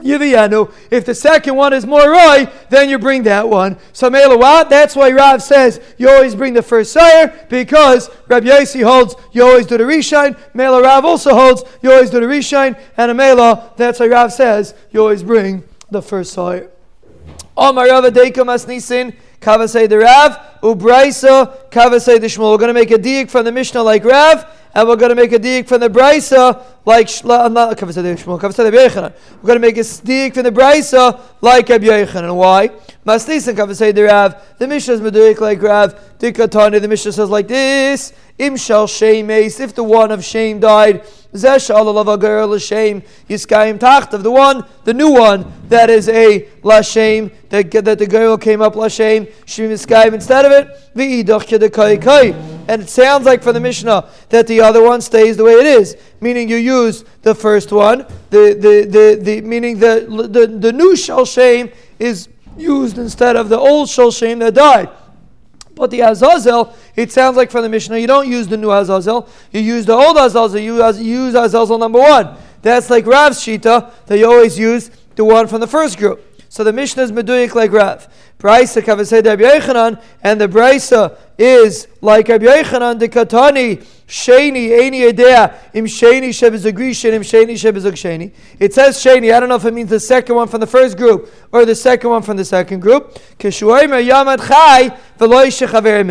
If 0.00 1.04
the 1.04 1.14
second 1.14 1.54
one 1.54 1.72
is 1.72 1.86
more 1.86 2.10
roy, 2.10 2.48
then 2.68 2.88
you 2.88 2.98
bring 2.98 3.22
that 3.24 3.48
one. 3.48 3.78
So 3.92 4.10
what? 4.10 4.68
That's 4.68 4.96
why 4.96 5.12
Rav 5.12 5.40
says 5.40 5.80
you 5.98 6.10
always 6.10 6.34
bring 6.34 6.52
the 6.52 6.62
first 6.62 6.92
sire 6.92 7.46
because 7.48 8.10
Rabbi 8.26 8.46
Yossi 8.46 8.82
holds 8.82 9.14
you 9.32 9.44
always 9.44 9.66
do 9.66 9.78
the 9.78 9.84
reshine. 9.84 10.36
Mela 10.52 10.82
Rav 10.82 11.04
also 11.04 11.32
holds 11.34 11.62
you 11.80 11.92
always 11.92 12.10
do 12.10 12.18
the 12.18 12.26
reshine, 12.26 12.76
and 12.96 13.10
a 13.12 13.14
Mela. 13.14 13.72
That's 13.76 14.00
why 14.00 14.08
Rav 14.08 14.32
says 14.32 14.74
you 14.90 15.00
always 15.00 15.22
bring 15.22 15.62
the 15.90 16.02
first 16.02 16.32
sire. 16.32 16.70
Omar 17.56 17.86
Rav 17.86 18.04
Adeika 18.04 18.44
Masnisin 18.44 19.14
Kavasei 19.40 19.88
the 19.88 19.98
Rav, 19.98 20.53
Ubraisa, 20.64 21.68
Kavasei 21.70 22.16
Shmuel. 22.16 22.52
We're 22.52 22.56
going 22.56 22.68
to 22.68 22.72
make 22.72 22.90
a 22.90 22.96
dig 22.96 23.28
from 23.28 23.44
the 23.44 23.52
Mishnah 23.52 23.82
like 23.82 24.02
Rav, 24.02 24.46
and 24.74 24.88
we're 24.88 24.96
going 24.96 25.10
to 25.10 25.14
make 25.14 25.30
a 25.32 25.38
dig 25.38 25.68
from 25.68 25.80
the 25.82 25.90
Braisa 25.90 26.64
like 26.86 27.06
Kavasei 27.06 28.16
Shmuel, 28.16 28.40
Kavasei. 28.40 29.12
We're 29.42 29.46
going 29.46 29.56
to 29.56 29.60
make 29.60 29.76
a 29.76 29.84
dig 30.02 30.32
from 30.32 30.44
the 30.44 30.50
Braisa 30.50 31.20
like 31.42 31.68
Ab 31.68 31.82
Yechanan. 31.82 32.34
Why? 32.34 32.68
Masnis 33.06 33.46
and 33.46 33.58
Kavasei 33.58 34.08
Rav. 34.08 34.42
The 34.56 34.66
Mishnah 34.66 34.94
is 34.94 35.00
Meduik 35.02 35.38
like 35.38 35.60
Rav. 35.60 36.18
Dikatani, 36.18 36.80
the 36.80 36.88
Mishnah 36.88 37.12
says 37.12 37.28
like 37.28 37.46
this. 37.46 38.14
Im 38.38 38.56
shall 38.56 38.86
shame 38.86 39.28
if 39.28 39.74
the 39.74 39.84
one 39.84 40.10
of 40.10 40.24
shame 40.24 40.60
died. 40.60 41.04
Zesh 41.34 41.74
Allah 41.74 42.16
girl 42.16 42.56
shame 42.58 43.02
yiskayim 43.28 43.80
tacht 43.80 44.14
of 44.14 44.22
the 44.22 44.30
one, 44.30 44.64
the 44.84 44.94
new 44.94 45.10
one 45.10 45.52
that 45.68 45.90
is 45.90 46.08
a 46.08 46.42
lashem 46.62 47.32
that 47.48 47.70
that 47.72 47.98
the 47.98 48.06
girl 48.06 48.38
came 48.38 48.62
up 48.62 48.74
lashem 48.74 49.26
shim 49.44 49.70
yiskayim 49.70 50.14
instead 50.14 50.44
of 50.44 50.52
it 50.52 50.68
and 52.68 52.82
it 52.82 52.88
sounds 52.88 53.26
like 53.26 53.42
from 53.42 53.54
the 53.54 53.60
Mishnah 53.60 54.08
that 54.28 54.46
the 54.46 54.60
other 54.60 54.82
one 54.82 55.00
stays 55.00 55.36
the 55.36 55.44
way 55.44 55.54
it 55.54 55.66
is, 55.66 55.96
meaning 56.20 56.48
you 56.48 56.56
use 56.56 57.04
the 57.22 57.34
first 57.34 57.72
one, 57.72 58.06
the 58.30 58.54
the 58.54 58.86
the, 58.88 59.18
the 59.20 59.40
meaning 59.40 59.78
the 59.78 60.06
the 60.30 60.46
the 60.46 60.72
new 60.72 60.94
shal 60.94 61.24
shame 61.24 61.70
is 61.98 62.28
used 62.56 62.96
instead 62.96 63.34
of 63.36 63.48
the 63.48 63.58
old 63.58 63.88
shal 63.88 64.10
shame 64.10 64.38
that 64.38 64.54
died. 64.54 64.88
But 65.74 65.90
the 65.90 66.00
Azazel, 66.00 66.74
it 66.94 67.10
sounds 67.10 67.36
like 67.36 67.50
from 67.50 67.62
the 67.62 67.68
Mishnah, 67.68 67.98
you 67.98 68.06
don't 68.06 68.28
use 68.28 68.46
the 68.46 68.56
new 68.56 68.70
Azazel, 68.70 69.28
you 69.50 69.60
use 69.60 69.86
the 69.86 69.92
old 69.92 70.16
Azazel, 70.16 70.58
you 70.58 70.76
use 71.02 71.34
Azazel 71.34 71.78
number 71.78 71.98
one. 71.98 72.36
That's 72.62 72.90
like 72.90 73.06
Rav's 73.06 73.38
Shita, 73.38 73.92
that 74.06 74.18
you 74.18 74.26
always 74.26 74.58
use 74.58 74.90
the 75.16 75.24
one 75.24 75.48
from 75.48 75.60
the 75.60 75.66
first 75.66 75.98
group. 75.98 76.20
So 76.48 76.62
the 76.62 76.72
Mishnah 76.72 77.02
is 77.02 77.12
Meduik 77.12 77.54
like 77.54 77.72
Rav. 77.72 78.08
Brisa 78.38 78.82
Kavasei 78.82 79.24
Rabbi 79.24 79.42
Yechanan, 79.42 80.02
and 80.22 80.40
the 80.40 80.46
Brisa 80.46 81.16
is 81.38 81.88
like 82.00 82.28
Rabbi 82.28 82.44
Yechanan, 82.44 82.98
the 82.98 83.08
Katani, 83.08 83.84
Sheni, 84.06 84.68
Eini 84.68 85.10
Edea, 85.10 85.54
Im 85.72 85.86
Sheni 85.86 86.28
Shebizagrishin, 86.28 87.12
Im 87.12 87.22
Sheni 87.22 87.54
Shebizagsheni. 87.54 88.32
It 88.60 88.74
says 88.74 88.96
Sheni, 88.98 89.34
I 89.34 89.40
don't 89.40 89.48
know 89.48 89.56
if 89.56 89.64
it 89.64 89.74
means 89.74 89.90
the 89.90 90.00
second 90.00 90.36
one 90.36 90.48
from 90.48 90.60
the 90.60 90.66
first 90.66 90.96
group 90.96 91.32
or 91.52 91.64
the 91.64 91.74
second 91.74 92.10
one 92.10 92.22
from 92.22 92.36
the 92.36 92.44
second 92.44 92.80
group. 92.80 93.14
Keshuaymer 93.38 94.06
Yamad 94.06 94.46
Chai, 94.46 94.96
Veloy 95.18 95.46
Shechaver. 95.46 96.04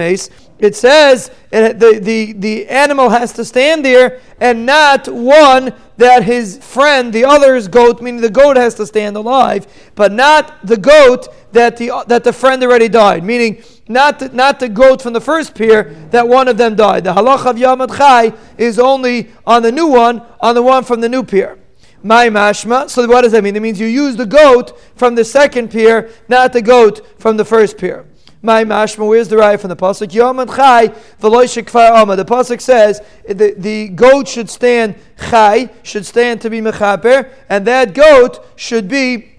It 0.60 0.76
says 0.76 1.30
it, 1.52 1.80
the, 1.80 2.00
the, 2.00 2.34
the 2.34 2.68
animal 2.68 3.10
has 3.10 3.34
to 3.34 3.46
stand 3.46 3.84
there 3.84 4.22
and 4.40 4.66
not 4.66 5.08
one 5.08 5.74
that 5.98 6.24
his 6.24 6.58
friend, 6.58 7.14
the 7.14 7.26
other's 7.26 7.68
goat, 7.68 8.02
meaning 8.02 8.22
the 8.22 8.30
goat 8.30 8.58
has 8.58 8.76
to 8.76 8.86
stand 8.86 9.16
alive, 9.16 9.68
but 9.96 10.12
not 10.12 10.66
the 10.66 10.78
goat 10.78 11.28
that 11.52 11.78
the, 11.78 12.04
that 12.08 12.24
the 12.24 12.34
friend 12.34 12.64
already 12.64 12.88
died, 12.90 13.24
meaning 13.24 13.64
not 13.88 14.20
the, 14.20 14.30
not 14.30 14.60
the 14.60 14.70
goat 14.70 15.02
from 15.02 15.14
the 15.14 15.22
first 15.22 15.56
pair 15.56 15.84
that 16.12 16.28
one 16.28 16.48
of 16.48 16.58
them 16.58 16.76
died. 16.76 17.04
The 17.04 17.14
halach 17.14 17.46
of 17.46 17.58
Yamad 17.58 17.98
Chai 17.98 18.34
is 18.58 18.80
only 18.80 19.30
on 19.46 19.62
the 19.62 19.72
new 19.72 19.88
one, 19.88 20.22
on 20.40 20.56
the 20.56 20.64
one 20.64 20.84
from 20.84 21.02
the 21.02 21.10
new 21.10 21.24
pair. 21.24 21.58
My 22.02 22.28
mashma. 22.30 22.90
So 22.90 23.08
what 23.08 23.22
does 23.22 23.32
that 23.32 23.44
mean? 23.44 23.56
It 23.56 23.62
means 23.62 23.80
you 23.80 23.88
use 23.88 24.16
the 24.16 24.26
goat 24.26 24.80
from 24.96 25.16
the 25.16 25.24
second 25.24 25.72
pair, 25.72 26.10
not 26.28 26.54
the 26.54 26.62
goat 26.62 27.20
from 27.20 27.38
the 27.38 27.46
first 27.46 27.78
pair. 27.78 28.06
My 28.42 28.66
mashma, 28.66 29.08
where's 29.08 29.30
the 29.30 29.38
raya 29.38 29.58
from 29.58 29.70
the 29.70 29.76
pasuk? 29.78 30.10
Yomad 30.10 30.54
chai 30.54 30.90
v'loy 31.22 31.96
ama. 31.96 32.16
The 32.18 32.26
pasuk 32.26 32.60
says 32.60 33.02
the, 33.26 33.56
the 33.58 33.88
goat 33.90 34.28
should 34.28 34.50
stand 34.50 34.96
chai, 35.30 35.70
should 35.84 36.06
stand 36.06 36.42
to 36.42 36.50
be 36.50 36.60
mechaper, 36.60 37.30
and 37.48 37.66
that 37.68 37.94
goat 37.94 38.46
should 38.58 38.90
be 38.90 39.33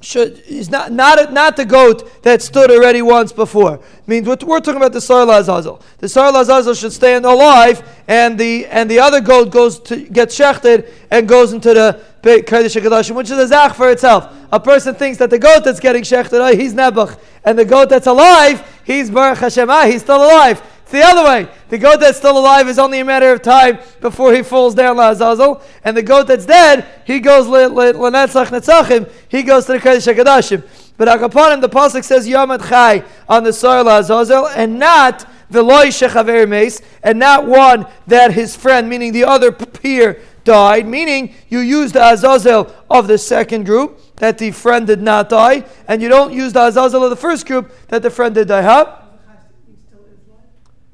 should 0.00 0.38
is 0.40 0.70
not 0.70 0.92
not 0.92 1.32
not 1.32 1.56
the 1.56 1.64
goat 1.64 2.22
that 2.22 2.40
stood 2.40 2.70
already 2.70 3.02
once 3.02 3.32
before. 3.32 3.80
Means 4.06 4.26
we're, 4.26 4.36
we're 4.46 4.60
talking 4.60 4.76
about 4.76 4.92
the 4.92 5.00
Sar 5.00 5.26
Lazazel. 5.26 5.80
The 5.98 6.08
Sar 6.08 6.32
Lazazel 6.32 6.74
should 6.74 6.92
stay 6.92 7.14
alive, 7.16 7.86
and 8.08 8.38
the 8.38 8.66
and 8.66 8.90
the 8.90 8.98
other 8.98 9.20
goat 9.20 9.50
goes 9.50 9.78
to 9.80 9.96
get 9.96 10.28
shechted 10.28 10.90
and 11.10 11.28
goes 11.28 11.52
into 11.52 11.74
the 11.74 12.00
Kodesh 12.22 12.80
Hakadoshim, 12.80 13.14
which 13.14 13.30
is 13.30 13.38
a 13.38 13.46
zach 13.46 13.74
for 13.74 13.90
itself. 13.90 14.34
A 14.52 14.58
person 14.58 14.94
thinks 14.94 15.18
that 15.18 15.30
the 15.30 15.38
goat 15.38 15.64
that's 15.64 15.80
getting 15.80 16.02
shechted, 16.02 16.40
oh, 16.40 16.56
he's 16.56 16.74
nebuch, 16.74 17.18
and 17.44 17.58
the 17.58 17.64
goat 17.64 17.88
that's 17.88 18.06
alive, 18.06 18.80
he's 18.84 19.10
Baruch 19.10 19.38
Hashem, 19.38 19.70
ah, 19.70 19.84
he's 19.84 20.02
still 20.02 20.16
alive. 20.16 20.62
It's 20.90 20.98
the 20.98 21.06
other 21.06 21.22
way. 21.22 21.48
The 21.68 21.78
goat 21.78 22.00
that's 22.00 22.18
still 22.18 22.36
alive 22.36 22.66
is 22.66 22.76
only 22.76 22.98
a 22.98 23.04
matter 23.04 23.32
of 23.32 23.42
time 23.42 23.78
before 24.00 24.34
he 24.34 24.42
falls 24.42 24.74
down 24.74 24.96
Lazazel, 24.96 25.62
and 25.84 25.96
the 25.96 26.02
goat 26.02 26.26
that's 26.26 26.44
dead, 26.44 26.84
he 27.04 27.20
goes 27.20 27.46
lenetzach 27.46 28.46
netzachim. 28.46 29.08
He 29.28 29.44
goes 29.44 29.66
to 29.66 29.74
the 29.74 29.78
Kodesh 29.78 30.12
Hakadoshim. 30.12 30.66
But 30.96 31.06
Akapanim, 31.06 31.60
the 31.60 31.68
pasuk 31.68 32.02
says 32.02 32.26
Yamad 32.26 32.68
Chai 32.68 33.04
on 33.28 33.44
the 33.44 33.52
soil 33.52 33.84
Lazazel, 33.84 34.50
and 34.56 34.80
not 34.80 35.30
Veloy 35.52 35.92
Shechaver 35.92 36.48
Mace, 36.48 36.82
and 37.04 37.20
not 37.20 37.46
one 37.46 37.86
that 38.08 38.32
his 38.32 38.56
friend, 38.56 38.88
meaning 38.88 39.12
the 39.12 39.22
other 39.22 39.52
peer, 39.52 40.20
died. 40.42 40.88
Meaning 40.88 41.32
you 41.48 41.60
use 41.60 41.92
the 41.92 42.04
Azazel 42.04 42.74
of 42.90 43.06
the 43.06 43.16
second 43.16 43.64
group 43.64 44.00
that 44.16 44.38
the 44.38 44.50
friend 44.50 44.88
did 44.88 45.00
not 45.00 45.28
die, 45.28 45.66
and 45.86 46.02
you 46.02 46.08
don't 46.08 46.32
use 46.32 46.52
the 46.52 46.66
Azazel 46.66 47.04
of 47.04 47.10
the 47.10 47.16
first 47.16 47.46
group 47.46 47.70
that 47.86 48.02
the 48.02 48.10
friend 48.10 48.34
did 48.34 48.48
die. 48.48 48.62
Huh? 48.62 48.96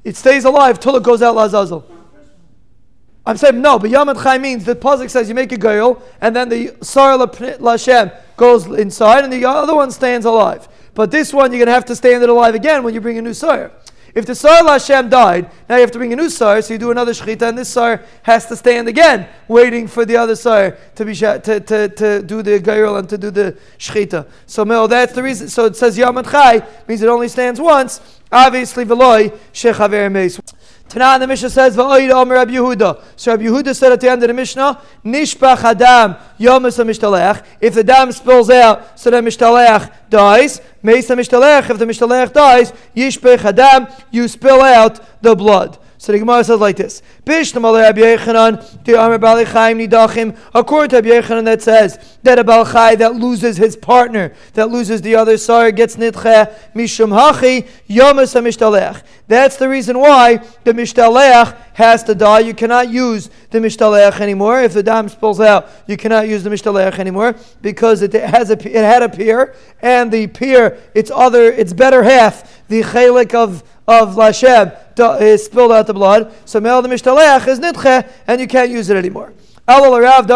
It 0.07 0.15
stays 0.15 0.45
alive 0.45 0.79
till 0.79 0.95
it 0.95 1.03
goes 1.03 1.21
out 1.21 1.35
Lazazel. 1.35 1.83
I'm 3.25 3.35
saying 3.35 3.59
no, 3.59 3.77
but 3.77 3.91
Yamad 3.91 4.23
Chai 4.23 4.37
means 4.37 4.63
the 4.63 4.73
Pazik 4.73 5.09
says 5.09 5.27
you 5.27 5.35
make 5.35 5.51
a 5.51 5.57
goyal, 5.57 6.01
and 6.21 6.33
then 6.33 6.47
the 6.47 6.77
Sar 6.81 7.17
Lashem 7.17 8.17
goes 8.37 8.67
inside, 8.67 9.25
and 9.25 9.33
the 9.33 9.43
other 9.43 9.75
one 9.75 9.91
stands 9.91 10.25
alive. 10.25 10.69
But 10.93 11.11
this 11.11 11.33
one, 11.33 11.51
you're 11.51 11.57
going 11.57 11.67
to 11.67 11.73
have 11.73 11.83
to 11.87 11.95
stand 11.97 12.23
it 12.23 12.29
alive 12.29 12.55
again 12.55 12.85
when 12.85 12.93
you 12.93 13.01
bring 13.01 13.17
a 13.17 13.21
new 13.21 13.33
Sar. 13.33 13.73
If 14.15 14.25
the 14.25 14.33
Sar 14.33 14.61
Lashem 14.63 15.09
died, 15.09 15.51
now 15.67 15.75
you 15.75 15.81
have 15.81 15.91
to 15.91 15.97
bring 15.97 16.13
a 16.13 16.15
new 16.15 16.29
Sar, 16.29 16.61
so 16.61 16.73
you 16.73 16.79
do 16.79 16.91
another 16.91 17.11
Shechita, 17.11 17.49
and 17.49 17.57
this 17.57 17.67
Sar 17.67 18.01
has 18.23 18.45
to 18.45 18.55
stand 18.55 18.87
again, 18.87 19.27
waiting 19.49 19.87
for 19.87 20.05
the 20.05 20.15
other 20.15 20.37
Sar 20.37 20.77
to 20.95 21.03
be 21.03 21.13
to, 21.15 21.59
to, 21.59 21.89
to 21.89 22.23
do 22.23 22.41
the 22.41 22.61
Gairul 22.61 22.97
and 22.97 23.09
to 23.09 23.17
do 23.17 23.29
the 23.29 23.57
Shechita. 23.77 24.25
So, 24.45 24.63
Mel, 24.63 24.87
that's 24.87 25.11
the 25.11 25.21
reason. 25.21 25.49
So 25.49 25.65
it 25.65 25.75
says 25.75 25.97
Yamad 25.97 26.31
Chai, 26.31 26.65
means 26.87 27.01
it 27.01 27.09
only 27.09 27.27
stands 27.27 27.59
once. 27.59 28.16
Obviously, 28.31 28.85
Veloy, 28.85 29.37
Shechaver 29.53 30.11
Meis. 30.11 30.39
Tanan, 30.89 31.19
the 31.19 31.27
Mishnah 31.27 31.49
says, 31.49 31.75
Va'oida 31.75 32.11
Omer 32.11 32.35
Rabbi 32.35 32.53
Yehuda. 32.53 33.03
So 33.17 33.31
Rabbi 33.31 33.43
Yehuda 33.43 33.75
said 33.75 33.91
at 33.91 33.99
the 33.99 34.09
end 34.09 34.23
of 34.23 34.27
the 34.27 34.33
Mishnah, 34.33 34.81
Nishbach 35.03 35.63
Adam 35.63 36.15
Yomis 36.39 36.81
HaMishtalech. 36.81 37.45
If 37.59 37.73
the 37.73 37.83
dam 37.83 38.11
spills 38.11 38.49
out, 38.49 38.97
so 38.97 39.09
the 39.11 39.17
Mishtalech 39.17 39.91
dies. 40.09 40.61
Meis 40.81 41.09
HaMishtalech, 41.09 41.69
if 41.69 41.77
the 41.77 41.85
Mishtalech 41.85 42.31
dies, 42.31 42.71
Yishbech 42.95 43.43
Adam, 43.43 43.87
you 44.11 44.27
spill 44.27 44.61
out 44.61 45.21
the 45.21 45.35
blood. 45.35 45.77
So 46.07 46.13
the 46.13 46.19
Gemara 46.19 46.41
says 46.45 46.61
like 46.61 46.77
this: 46.77 47.01
the. 47.25 47.43
According 50.55 50.89
to 50.89 51.01
that 51.43 51.61
says 51.61 52.17
that 52.23 52.39
a 52.39 52.45
Balchai 52.45 52.97
that 52.99 53.15
loses 53.15 53.57
his 53.57 53.75
partner, 53.75 54.33
that 54.53 54.69
loses 54.69 55.01
the 55.01 55.17
other 55.17 55.35
sire, 55.35 55.69
gets 55.71 55.97
nitche 55.97 56.55
mishum 56.73 57.09
hachi 57.09 57.67
yomas 57.89 58.33
hamishtalech. 58.33 59.03
That's 59.27 59.57
the 59.57 59.67
reason 59.67 59.99
why 59.99 60.37
the 60.63 60.71
mishtalech 60.71 61.57
has 61.73 62.05
to 62.05 62.15
die. 62.15 62.39
You 62.39 62.53
cannot 62.53 62.89
use 62.89 63.29
the 63.49 63.59
mishtalech 63.59 64.21
anymore. 64.21 64.61
If 64.61 64.71
the 64.71 64.83
dam 64.83 65.09
spills 65.09 65.41
out, 65.41 65.67
you 65.87 65.97
cannot 65.97 66.29
use 66.29 66.41
the 66.41 66.49
mishtalech 66.49 66.99
anymore 66.99 67.35
because 67.61 68.01
it 68.01 68.13
has 68.13 68.49
a, 68.49 68.53
it 68.53 68.75
had 68.75 69.03
a 69.03 69.09
peer, 69.09 69.55
and 69.81 70.09
the 70.09 70.27
peer, 70.27 70.79
its 70.95 71.11
other, 71.11 71.51
its 71.51 71.73
better 71.73 72.03
half, 72.03 72.65
the 72.69 72.81
chelik 72.81 73.33
of 73.33 73.65
of 73.89 74.15
Lashem 74.15 74.77
is 74.99 75.41
eh, 75.41 75.43
spilled 75.43 75.71
out 75.71 75.87
the 75.87 75.93
blood. 75.93 76.33
So 76.45 76.59
Mel 76.59 76.81
the 76.81 76.89
Mishtaleach 76.89 77.47
is 77.47 77.59
nitche, 77.59 78.09
and 78.27 78.41
you 78.41 78.47
can't 78.47 78.69
use 78.69 78.89
it 78.89 78.97
anymore. 78.97 79.33
Rav 79.67 79.85
Rav 79.89 80.29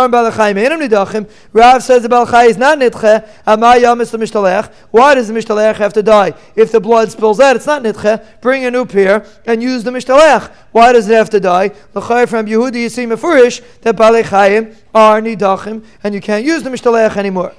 says 1.83 2.03
the 2.03 2.09
Balachai 2.09 2.49
is 2.49 2.57
not 2.57 2.79
nitche. 2.79 3.29
Amayam 3.47 4.01
is 4.01 4.11
the 4.11 4.17
mishtalech. 4.17 4.73
Why 4.91 5.15
does 5.15 5.29
the 5.29 5.33
mishtalech 5.33 5.75
have 5.75 5.93
to 5.93 6.03
die? 6.03 6.33
If 6.55 6.73
the 6.73 6.81
blood 6.81 7.11
spills 7.11 7.39
out, 7.39 7.55
it's 7.55 7.65
not 7.65 7.81
nitche. 7.81 8.41
Bring 8.41 8.65
a 8.65 8.71
new 8.71 8.85
pair 8.85 9.25
and 9.45 9.63
use 9.63 9.85
the 9.85 9.91
mishtalech. 9.91 10.51
Why 10.73 10.91
does 10.91 11.07
it 11.07 11.13
have 11.13 11.29
to 11.29 11.39
die? 11.39 11.71
L'chai 11.93 12.27
from 12.27 12.45
Yehudi 12.45 12.81
you 12.81 12.89
see 12.89 13.05
mefurish 13.05 13.61
that 13.81 13.95
Balachayim 13.95 14.75
are 14.93 15.21
nidachim 15.21 15.85
and 16.03 16.13
you 16.13 16.19
can't 16.19 16.43
use 16.43 16.63
the 16.63 16.69
mishtalech 16.69 17.15
anymore. 17.15 17.53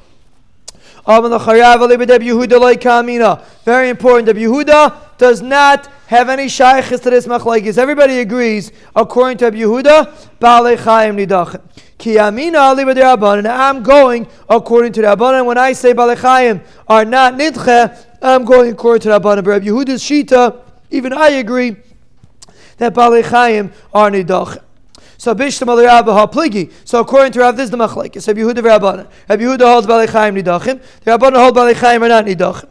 Very 1.05 1.19
important. 3.89 4.27
The 4.27 4.35
Yehuda 4.35 5.19
does 5.19 5.43
not 5.43 5.89
have 6.07 6.29
any 6.29 6.47
shaykhis 6.47 7.03
to 7.03 7.11
this 7.11 7.27
machlaikis. 7.27 7.77
Everybody 7.77 8.21
agrees, 8.21 8.71
according 8.95 9.39
to 9.39 9.51
Yehuda, 9.51 10.13
Baalei 10.39 10.79
Chaim 10.79 11.17
Nidachim. 11.17 11.61
Ki 11.99 12.19
amina 12.19 12.59
ali 12.59 12.83
and 12.83 13.49
I'm 13.49 13.83
going 13.83 14.27
according 14.49 14.93
to 14.95 15.01
the 15.01 15.07
Rabbanan. 15.09 15.45
When 15.47 15.59
I 15.59 15.73
say 15.73 15.93
Baalei 15.95 16.19
Chaim 16.19 16.61
are 16.89 17.05
not 17.05 17.35
nidche, 17.35 18.07
I'm 18.21 18.45
going 18.45 18.73
according 18.73 19.03
to 19.03 19.09
the 19.09 19.19
Rabbanan. 19.21 19.45
But 19.45 19.63
Yehuda's 19.63 20.03
shita, 20.03 20.61
even 20.91 21.13
I 21.13 21.29
agree 21.31 21.77
that 22.79 22.95
Baalei 22.95 23.25
Chaim 23.25 23.73
are 23.93 24.11
nidachim. 24.11 24.63
So. 25.23 25.37
So 25.37 27.01
according 27.01 27.33
to 27.33 27.39
Rav, 27.39 27.57
this 27.57 27.67
is 27.67 27.71
the 27.71 27.77
machlekes. 27.77 28.27
Rabbi 28.27 28.41
Yehuda 28.41 28.55
Rabbanan. 28.55 29.09
Rabbi 29.29 29.43
Yehuda 29.45 29.73
holds 29.73 29.87
balei 29.87 30.09
chaim 30.09 30.35
nidachim. 30.35 30.83
The 31.05 31.13
Rabbanan 31.13 31.37
hold 31.37 31.55
balei 31.55 31.77
chaim 31.77 32.03
are 32.03 32.09
not 32.09 32.25
nidachim. 32.25 32.69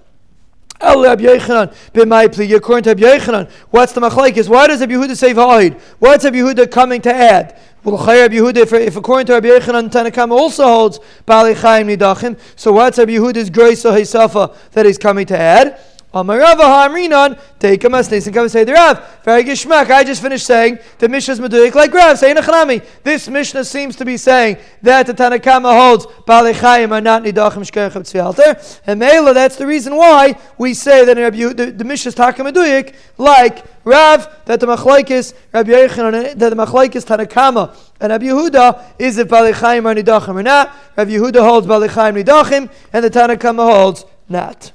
El 0.82 1.02
Rabbi 1.02 1.24
Yechanan 1.24 1.74
b'may 1.94 2.28
pligi. 2.28 2.58
According 2.58 2.84
to 2.84 2.90
Rabbi 2.90 3.04
Yechanan, 3.04 3.50
what's 3.70 3.94
the 3.94 4.02
machlekes? 4.02 4.50
Why 4.50 4.68
does 4.68 4.82
Rabbi 4.82 4.92
Yehuda 4.92 5.16
say 5.16 5.34
va'id? 5.34 5.80
What's 6.00 6.26
Rabbi 6.26 6.40
Yehuda 6.40 6.70
coming 6.70 7.02
to 7.04 7.14
add? 7.16 7.58
Well, 7.86 7.96
Rabbi 7.96 8.36
Yehuda, 8.36 8.58
if, 8.58 8.74
if 8.74 8.98
according 8.98 9.28
to 9.28 9.34
Rabbi 9.36 9.48
Yechanan, 9.48 9.90
Tanakama 9.90 10.34
also 10.34 10.66
holds 10.66 11.00
balei 11.26 11.56
chaim 11.56 11.88
nidachim. 11.88 12.38
So 12.58 12.74
what's 12.74 12.98
Rabbi 12.98 13.14
Yehuda's 13.14 13.50
grace 13.50 13.86
or 13.86 13.94
hisafa 13.94 14.54
that 14.72 14.86
he's 14.86 14.98
coming 14.98 15.26
to 15.28 15.40
add? 15.40 15.80
Amarava 16.14 16.64
Hamrinan, 16.64 17.40
take 17.58 17.86
a 17.86 17.88
masnis 17.88 18.26
and 18.26 18.36
come 18.36 18.44
and 18.44 18.52
say 18.52 18.66
the 18.66 18.74
Rav. 18.74 19.22
Very 19.24 19.46
gishmak. 19.46 19.90
I 19.90 20.04
just 20.04 20.22
finished 20.22 20.46
saying 20.46 20.80
the 21.00 21.08
Mishnah's 21.08 21.40
meduik 21.40 21.74
like 21.74 21.94
Rav, 21.94 22.20
saying 22.20 22.38
a 22.38 22.82
This 23.04 23.30
Mishnah 23.30 23.64
seems 23.64 23.96
to 23.96 24.04
be 24.04 24.18
saying 24.18 24.58
that 24.82 25.08
the 25.08 25.14
Tanakama 25.14 25.74
holds 25.74 26.06
Balechayim 26.28 26.92
are 26.92 27.00
not 27.00 27.24
nidachim 27.24 27.64
shkerchem 27.64 28.02
tzvialter. 28.02 28.82
And 28.86 29.00
Mela, 29.00 29.34
that's 29.34 29.56
the 29.56 29.66
reason 29.66 29.96
why 29.96 30.38
we 30.58 30.74
say 30.74 31.06
that 31.06 31.18
in 31.18 31.56
the, 31.56 31.72
the 31.72 31.84
Mishnah's 31.86 32.16
talking 32.16 32.44
meduik 32.44 32.94
like 33.18 33.64
Rav, 33.86 34.28
that 34.46 34.60
the 34.60 34.66
machlaikis, 34.66 35.34
Rabbi 35.54 35.72
Yechon, 35.72 36.38
that 36.38 36.50
the 36.50 36.56
machlaikis 36.58 37.06
Tanakama 37.06 37.74
and 38.02 38.12
Rabbi 38.12 38.26
Yehuda 38.26 38.84
is 39.00 39.18
if 39.18 39.30
Balechayim 39.30 39.86
are 39.86 39.96
nidachim 39.96 40.36
or 40.36 40.44
not. 40.44 40.76
Rabbi 40.98 41.12
Yehuda 41.12 41.40
holds 41.42 41.68
Balechayim 41.68 42.22
nidachim 42.22 42.70
and 42.92 43.06
the 43.06 43.10
Tanakama 43.10 43.72
holds 43.72 44.06
not. 44.28 44.74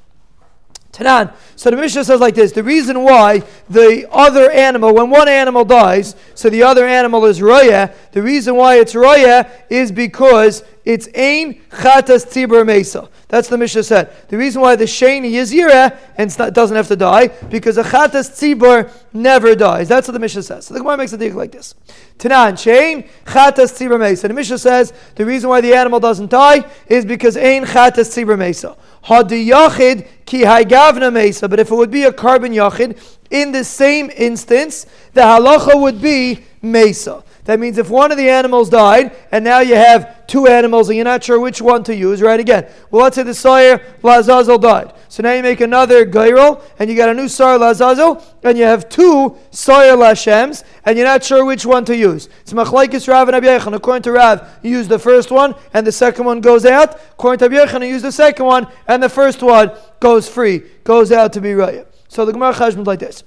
Tanan. 0.97 1.35
So 1.57 1.71
the 1.71 1.77
Mishnah 1.77 2.05
says 2.05 2.21
like 2.21 2.35
this: 2.35 2.53
the 2.53 2.63
reason 2.63 3.03
why 3.03 3.43
the 3.69 4.09
other 4.11 4.51
animal, 4.51 4.95
when 4.95 5.11
one 5.11 5.29
animal 5.29 5.65
dies, 5.65 6.17
so 6.35 6.49
the 6.49 6.63
other 6.63 6.87
animal 6.87 7.27
is 7.27 7.43
roya. 7.43 7.93
The 8.13 8.23
reason 8.23 8.57
why 8.57 8.77
it's 8.77 8.95
roya 8.95 9.51
is 9.69 9.93
because 9.93 10.65
it's 10.87 11.09
ein 11.17 11.61
chatas 11.69 12.25
tzibur 12.25 12.65
mesa. 12.65 13.09
That's 13.27 13.49
the 13.49 13.59
Mishnah 13.59 13.83
said. 13.83 14.29
The 14.29 14.37
reason 14.39 14.63
why 14.63 14.77
the 14.77 14.85
sheni 14.85 15.33
is 15.33 15.53
yira 15.53 15.99
and 16.17 16.39
not, 16.39 16.53
doesn't 16.53 16.77
have 16.77 16.87
to 16.87 16.95
die 16.95 17.27
because 17.27 17.77
a 17.77 17.83
chatas 17.83 18.31
tzibur 18.31 18.89
never 19.13 19.57
dies. 19.57 19.89
That's 19.89 20.07
what 20.07 20.13
the 20.13 20.21
Mishnah 20.21 20.45
says. 20.45 20.67
So 20.67 20.75
the 20.75 20.81
Gemara 20.81 20.99
makes 20.99 21.13
a 21.13 21.19
dig 21.19 21.35
like 21.35 21.51
this. 21.51 21.75
Tanan 22.19 22.53
shein 22.53 23.09
chatas 23.25 23.77
tzibur 23.77 23.99
mesa. 23.99 24.29
The 24.29 24.35
Mishnah 24.35 24.59
says 24.59 24.93
the 25.17 25.27
reason 25.27 25.51
why 25.51 25.61
the 25.61 25.75
animal 25.75 25.99
doesn't 25.99 26.31
die 26.31 26.65
is 26.87 27.05
because 27.05 27.37
ein 27.37 27.65
chatas 27.65 28.15
tzibur 28.15 28.39
mesa. 28.39 28.77
Hadiyachid 29.07 30.07
ki 30.25 30.43
haygavna 30.43 31.13
mesa. 31.13 31.49
But 31.49 31.59
if 31.59 31.73
it 31.73 31.75
would 31.75 31.91
be 31.91 32.05
a 32.05 32.13
carbon 32.13 32.53
yachid, 32.53 32.97
in 33.33 33.51
the 33.51 33.65
same 33.65 34.09
instance, 34.17 34.87
the 35.15 35.23
halacha 35.23 35.81
would 35.81 36.01
be 36.01 36.45
mesa. 36.63 37.25
That 37.47 37.61
means 37.61 37.79
if 37.79 37.91
one 37.91 38.11
of 38.11 38.19
the 38.19 38.29
animals 38.29 38.69
died, 38.69 39.17
and 39.31 39.45
now 39.45 39.61
you 39.61 39.77
have 39.77 40.27
two 40.27 40.49
animals, 40.49 40.89
and 40.89 40.97
you're 40.97 41.05
not 41.05 41.23
sure 41.23 41.39
which 41.39 41.63
one 41.63 41.85
to 41.85 41.95
use, 41.95 42.21
right? 42.21 42.41
Again, 42.41 42.67
well, 42.91 43.05
let's 43.05 43.15
say 43.15 43.23
the 43.23 43.35
sire 43.35 43.79
Lazazel 44.03 44.61
died. 44.61 44.93
So 45.09 45.23
now 45.23 45.33
you 45.33 45.43
make 45.45 45.61
another 45.61 46.05
gairol, 46.05 46.61
and 46.81 46.91
you 46.91 46.97
got 46.97 47.09
a 47.09 47.15
new 47.15 47.29
sire 47.29 47.57
Lazazel, 47.57 48.21
and 48.43 48.59
you 48.59 48.65
have 48.65 48.89
two 48.89 49.37
sire 49.53 49.97
Lashems, 49.97 50.65
and 50.85 50.99
you're 50.99 51.07
not 51.07 51.23
sure 51.23 51.45
which 51.45 51.65
one 51.65 51.85
to 51.85 51.97
use. 51.97 52.29
It's 52.41 52.53
machlaikis 52.53 53.07
Rav 53.07 53.29
and 53.29 53.41
Abiyachan. 53.41 53.75
According 53.75 54.03
to 54.03 54.13
Rav, 54.13 54.59
you 54.63 54.73
use 54.73 54.89
the 54.89 54.99
first 54.99 55.31
one, 55.31 55.55
and 55.73 55.87
the 55.87 55.93
second 55.93 56.25
one 56.25 56.41
goes 56.41 56.67
out. 56.67 56.97
According 57.13 57.49
to 57.49 57.55
Abiyachan, 57.55 57.81
you 57.83 57.95
use 57.95 58.03
the 58.03 58.11
second 58.11 58.45
one, 58.45 58.67
and 58.89 59.01
the 59.01 59.09
first 59.09 59.41
one 59.41 59.71
goes 60.01 60.29
free, 60.29 60.63
goes 60.83 61.13
out 61.13 61.33
to 61.35 61.41
be 61.41 61.55
right. 61.55 61.87
So 62.09 62.25
the 62.25 62.33
Gemara 62.33 62.55
Chashman 62.55 62.85
like 62.85 62.99
this. 62.99 63.23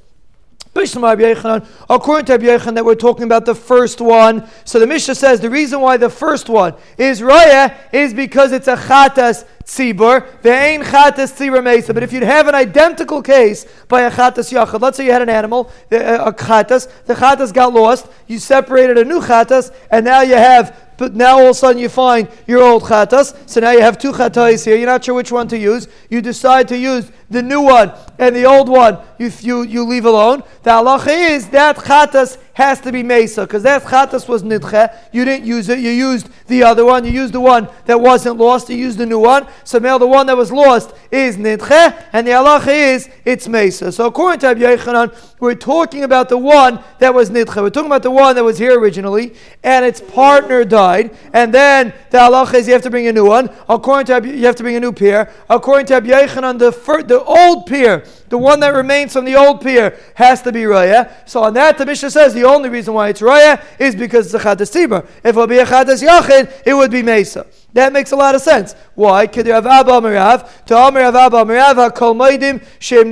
According 0.76 2.26
to 2.26 2.38
Rabbi 2.38 2.72
that 2.72 2.86
we're 2.86 2.96
talking 2.96 3.24
about 3.24 3.46
the 3.46 3.56
first 3.56 4.00
one. 4.00 4.48
So 4.66 4.80
the 4.80 4.88
Mishnah 4.88 5.16
says 5.16 5.40
the 5.40 5.50
reason 5.50 5.82
why 5.82 5.98
the 5.98 6.10
first 6.10 6.48
one 6.48 6.76
is 6.98 7.22
raya 7.22 7.76
is 7.92 8.14
because 8.14 8.52
it's 8.52 8.68
a 8.68 8.76
chatas 8.76 9.46
tzibur, 9.66 10.26
ve'ein 10.42 10.84
chatas 10.84 11.36
tzibur 11.36 11.64
mesa. 11.64 11.94
But 11.94 12.04
if 12.04 12.14
you'd 12.14 12.24
have 12.24 12.48
an 12.48 12.56
identical 12.56 13.22
case 13.22 13.66
by 13.88 14.02
a 14.02 14.12
chatas 14.12 14.54
yachad, 14.54 14.80
let's 14.82 14.98
say 14.98 15.06
you 15.06 15.12
had 15.12 15.24
an 15.24 15.30
animal, 15.30 15.72
uh, 15.92 16.26
a 16.26 16.34
chatas, 16.34 16.88
the 17.06 17.16
chatas 17.16 17.52
got 17.52 17.74
lost, 17.74 18.08
you 18.28 18.38
separated 18.40 18.98
a 18.98 19.06
new 19.06 19.20
chatas, 19.22 19.74
and 19.90 20.06
now 20.06 20.22
you 20.22 20.36
have 20.36 20.89
but 21.00 21.16
now 21.16 21.40
all 21.40 21.46
of 21.46 21.50
a 21.52 21.54
sudden 21.54 21.82
you 21.82 21.88
find 21.88 22.28
your 22.46 22.62
old 22.62 22.84
chatas. 22.84 23.34
So 23.50 23.62
now 23.62 23.72
you 23.72 23.80
have 23.80 23.98
two 23.98 24.12
chatas 24.12 24.66
here. 24.66 24.76
You're 24.76 24.86
not 24.86 25.04
sure 25.04 25.16
which 25.16 25.32
one 25.32 25.48
to 25.48 25.58
use. 25.58 25.88
You 26.10 26.22
decide 26.22 26.68
to 26.68 26.78
use 26.78 27.10
the 27.30 27.42
new 27.42 27.62
one 27.62 27.94
and 28.18 28.36
the 28.36 28.44
old 28.44 28.68
one 28.68 29.00
you, 29.18 29.32
you, 29.40 29.62
you 29.62 29.86
leave 29.86 30.04
alone. 30.04 30.44
The 30.64 30.72
halacha 30.72 31.32
is 31.32 31.48
that 31.50 31.78
chatas 31.78 32.38
has 32.60 32.82
to 32.82 32.92
be 32.92 33.02
mesa 33.02 33.44
because 33.44 33.64
that 33.64 33.82
chatas 33.84 34.28
was 34.28 34.44
nidche. 34.44 34.94
You 35.14 35.24
didn't 35.24 35.46
use 35.46 35.70
it. 35.70 35.80
You 35.80 35.92
used 35.92 36.28
the 36.48 36.62
other 36.64 36.84
one. 36.84 37.06
You 37.06 37.12
used 37.12 37.34
the 37.34 37.40
one 37.40 37.70
that 37.86 38.02
wasn't 38.02 38.36
lost. 38.36 38.70
You 38.70 38.76
used 38.76 38.98
the 38.98 39.06
new 39.06 39.20
one. 39.20 39.48
So 39.64 39.80
now 39.80 39.98
the 39.98 40.06
one 40.06 40.28
that 40.28 40.36
was 40.36 40.52
lost 40.52 40.94
is 41.10 41.38
nidche, 41.38 42.06
and 42.12 42.28
the 42.28 42.32
halacha 42.32 42.68
is 42.68 43.10
it's 43.24 43.48
mesa. 43.48 43.94
So 43.94 44.08
according 44.08 44.42
to 44.42 44.48
Rabbi 44.48 44.60
Yechanan, 44.60 45.16
we're 45.40 45.56
talking 45.56 46.04
about 46.04 46.28
the 46.28 46.38
one 46.38 46.84
that 47.00 47.14
was 47.14 47.30
nidche. 47.30 47.56
We're 47.56 47.70
talking 47.70 47.88
about 47.88 48.04
the 48.04 48.12
one 48.12 48.36
that 48.36 48.44
was 48.44 48.58
here 48.58 48.78
originally, 48.78 49.36
and 49.64 49.86
its 49.86 50.02
partner 50.02 50.66
died, 50.66 51.16
and 51.34 51.54
then 51.54 51.94
the 52.10 52.18
halacha 52.18 52.56
is 52.56 52.68
you 52.68 52.74
have 52.74 52.82
to 52.82 52.90
bring 52.90 53.08
a 53.08 53.14
new 53.14 53.26
one. 53.26 53.50
According 53.70 54.08
to 54.08 54.36
you 54.36 54.46
have 54.46 54.58
to 54.58 54.64
bring 54.64 54.76
a 54.76 54.82
new 54.82 54.92
pair. 54.92 55.32
According 55.50 55.86
to 55.88 55.94
Rabbi 55.94 56.10
Yechanan, 56.10 56.60
the 56.60 56.74
first, 56.74 57.08
the 57.08 57.24
old 57.24 57.68
pair, 57.68 58.04
the 58.30 58.38
one 58.38 58.60
that 58.62 58.70
remains 58.70 59.14
from 59.14 59.26
the 59.26 59.36
old 59.36 59.62
pair, 59.62 59.98
has 60.16 60.42
to 60.44 60.52
be 60.52 60.62
raya. 60.62 61.12
So 61.26 61.44
on 61.44 61.54
that, 61.56 61.78
the 61.78 61.86
Mishnah 61.86 62.12
says 62.12 62.34
the 62.34 62.44
only 62.44 62.70
reason 62.70 62.94
why 62.94 63.10
it's 63.10 63.22
raya 63.22 63.62
is 63.80 63.96
because 63.96 64.34
it's 64.34 64.46
a 64.46 64.48
tibur. 64.48 65.06
If 65.24 65.26
it 65.26 65.36
would 65.36 65.50
be 65.50 65.60
a 65.60 65.66
chatas 65.66 66.08
yachid, 66.08 66.64
it 66.66 66.74
would 66.74 66.92
be 66.92 67.02
mesa. 67.04 67.46
That 67.74 67.94
makes 67.94 68.12
a 68.12 68.16
lot 68.16 68.34
of 68.34 68.42
sense. 68.42 68.74
Why? 68.96 69.28
Mirav 69.28 70.66
to 70.66 70.76
Shem 72.80 73.12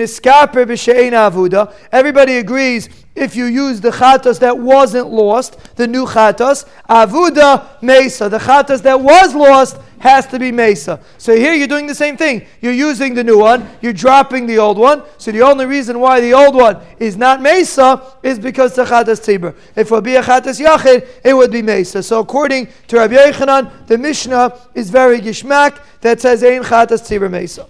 Avuda. 1.12 1.74
Everybody 1.92 2.38
agrees 2.38 2.90
if 3.16 3.36
you 3.36 3.46
use 3.46 3.82
the 3.82 3.90
chatas 3.90 4.40
that 4.40 4.58
wasn't 4.58 5.10
lost, 5.10 5.76
the 5.76 5.88
new 5.88 6.06
chatas, 6.06 6.66
Avuda 6.90 7.82
Mesa. 7.82 8.30
The 8.30 8.38
chatas 8.38 8.82
that 8.84 9.00
was 9.00 9.34
lost 9.34 9.78
has 10.00 10.28
to 10.28 10.40
be 10.40 10.52
Mesa. 10.52 11.00
So 11.18 11.36
here 11.36 11.54
you're 11.54 11.68
doing 11.68 11.88
the 11.88 11.96
same 11.96 12.18
thing. 12.18 12.46
You're 12.62 12.74
using 12.74 13.14
the 13.14 13.24
new 13.24 13.40
one, 13.40 13.68
you're 13.82 13.94
dropping 13.94 14.46
the 14.46 14.58
old 14.58 14.78
one. 14.78 15.04
So 15.18 15.32
the 15.32 15.42
only 15.42 15.66
reason 15.66 16.00
why 16.00 16.20
the 16.20 16.34
old 16.34 16.56
one 16.56 16.82
is 17.00 17.18
not 17.18 17.42
Mesa 17.42 18.02
is 18.24 18.40
because 18.40 18.76
the 18.76 18.84
Chatas 18.84 19.22
Tzibur. 19.22 19.56
If 19.76 19.88
it 19.88 19.92
would 19.92 20.04
be 20.04 20.16
a 20.16 20.22
Chatas 20.22 20.64
Yachid, 20.64 21.08
it 21.24 21.34
would 21.34 21.52
be 21.52 21.62
Mesa. 21.62 22.04
So 22.04 22.20
according 22.20 22.68
to 22.88 22.98
Rabbi 22.98 23.16
Yechanan, 23.16 23.88
the 23.88 23.98
Mishnah 23.98 24.58
is 24.74 24.90
very 24.90 25.20
gishmak 25.20 25.80
that 26.02 26.22
says 26.22 26.44
Ein 26.44 26.64
Chatas 26.64 27.02
Tzibur 27.02 27.30
Mesa. 27.30 27.68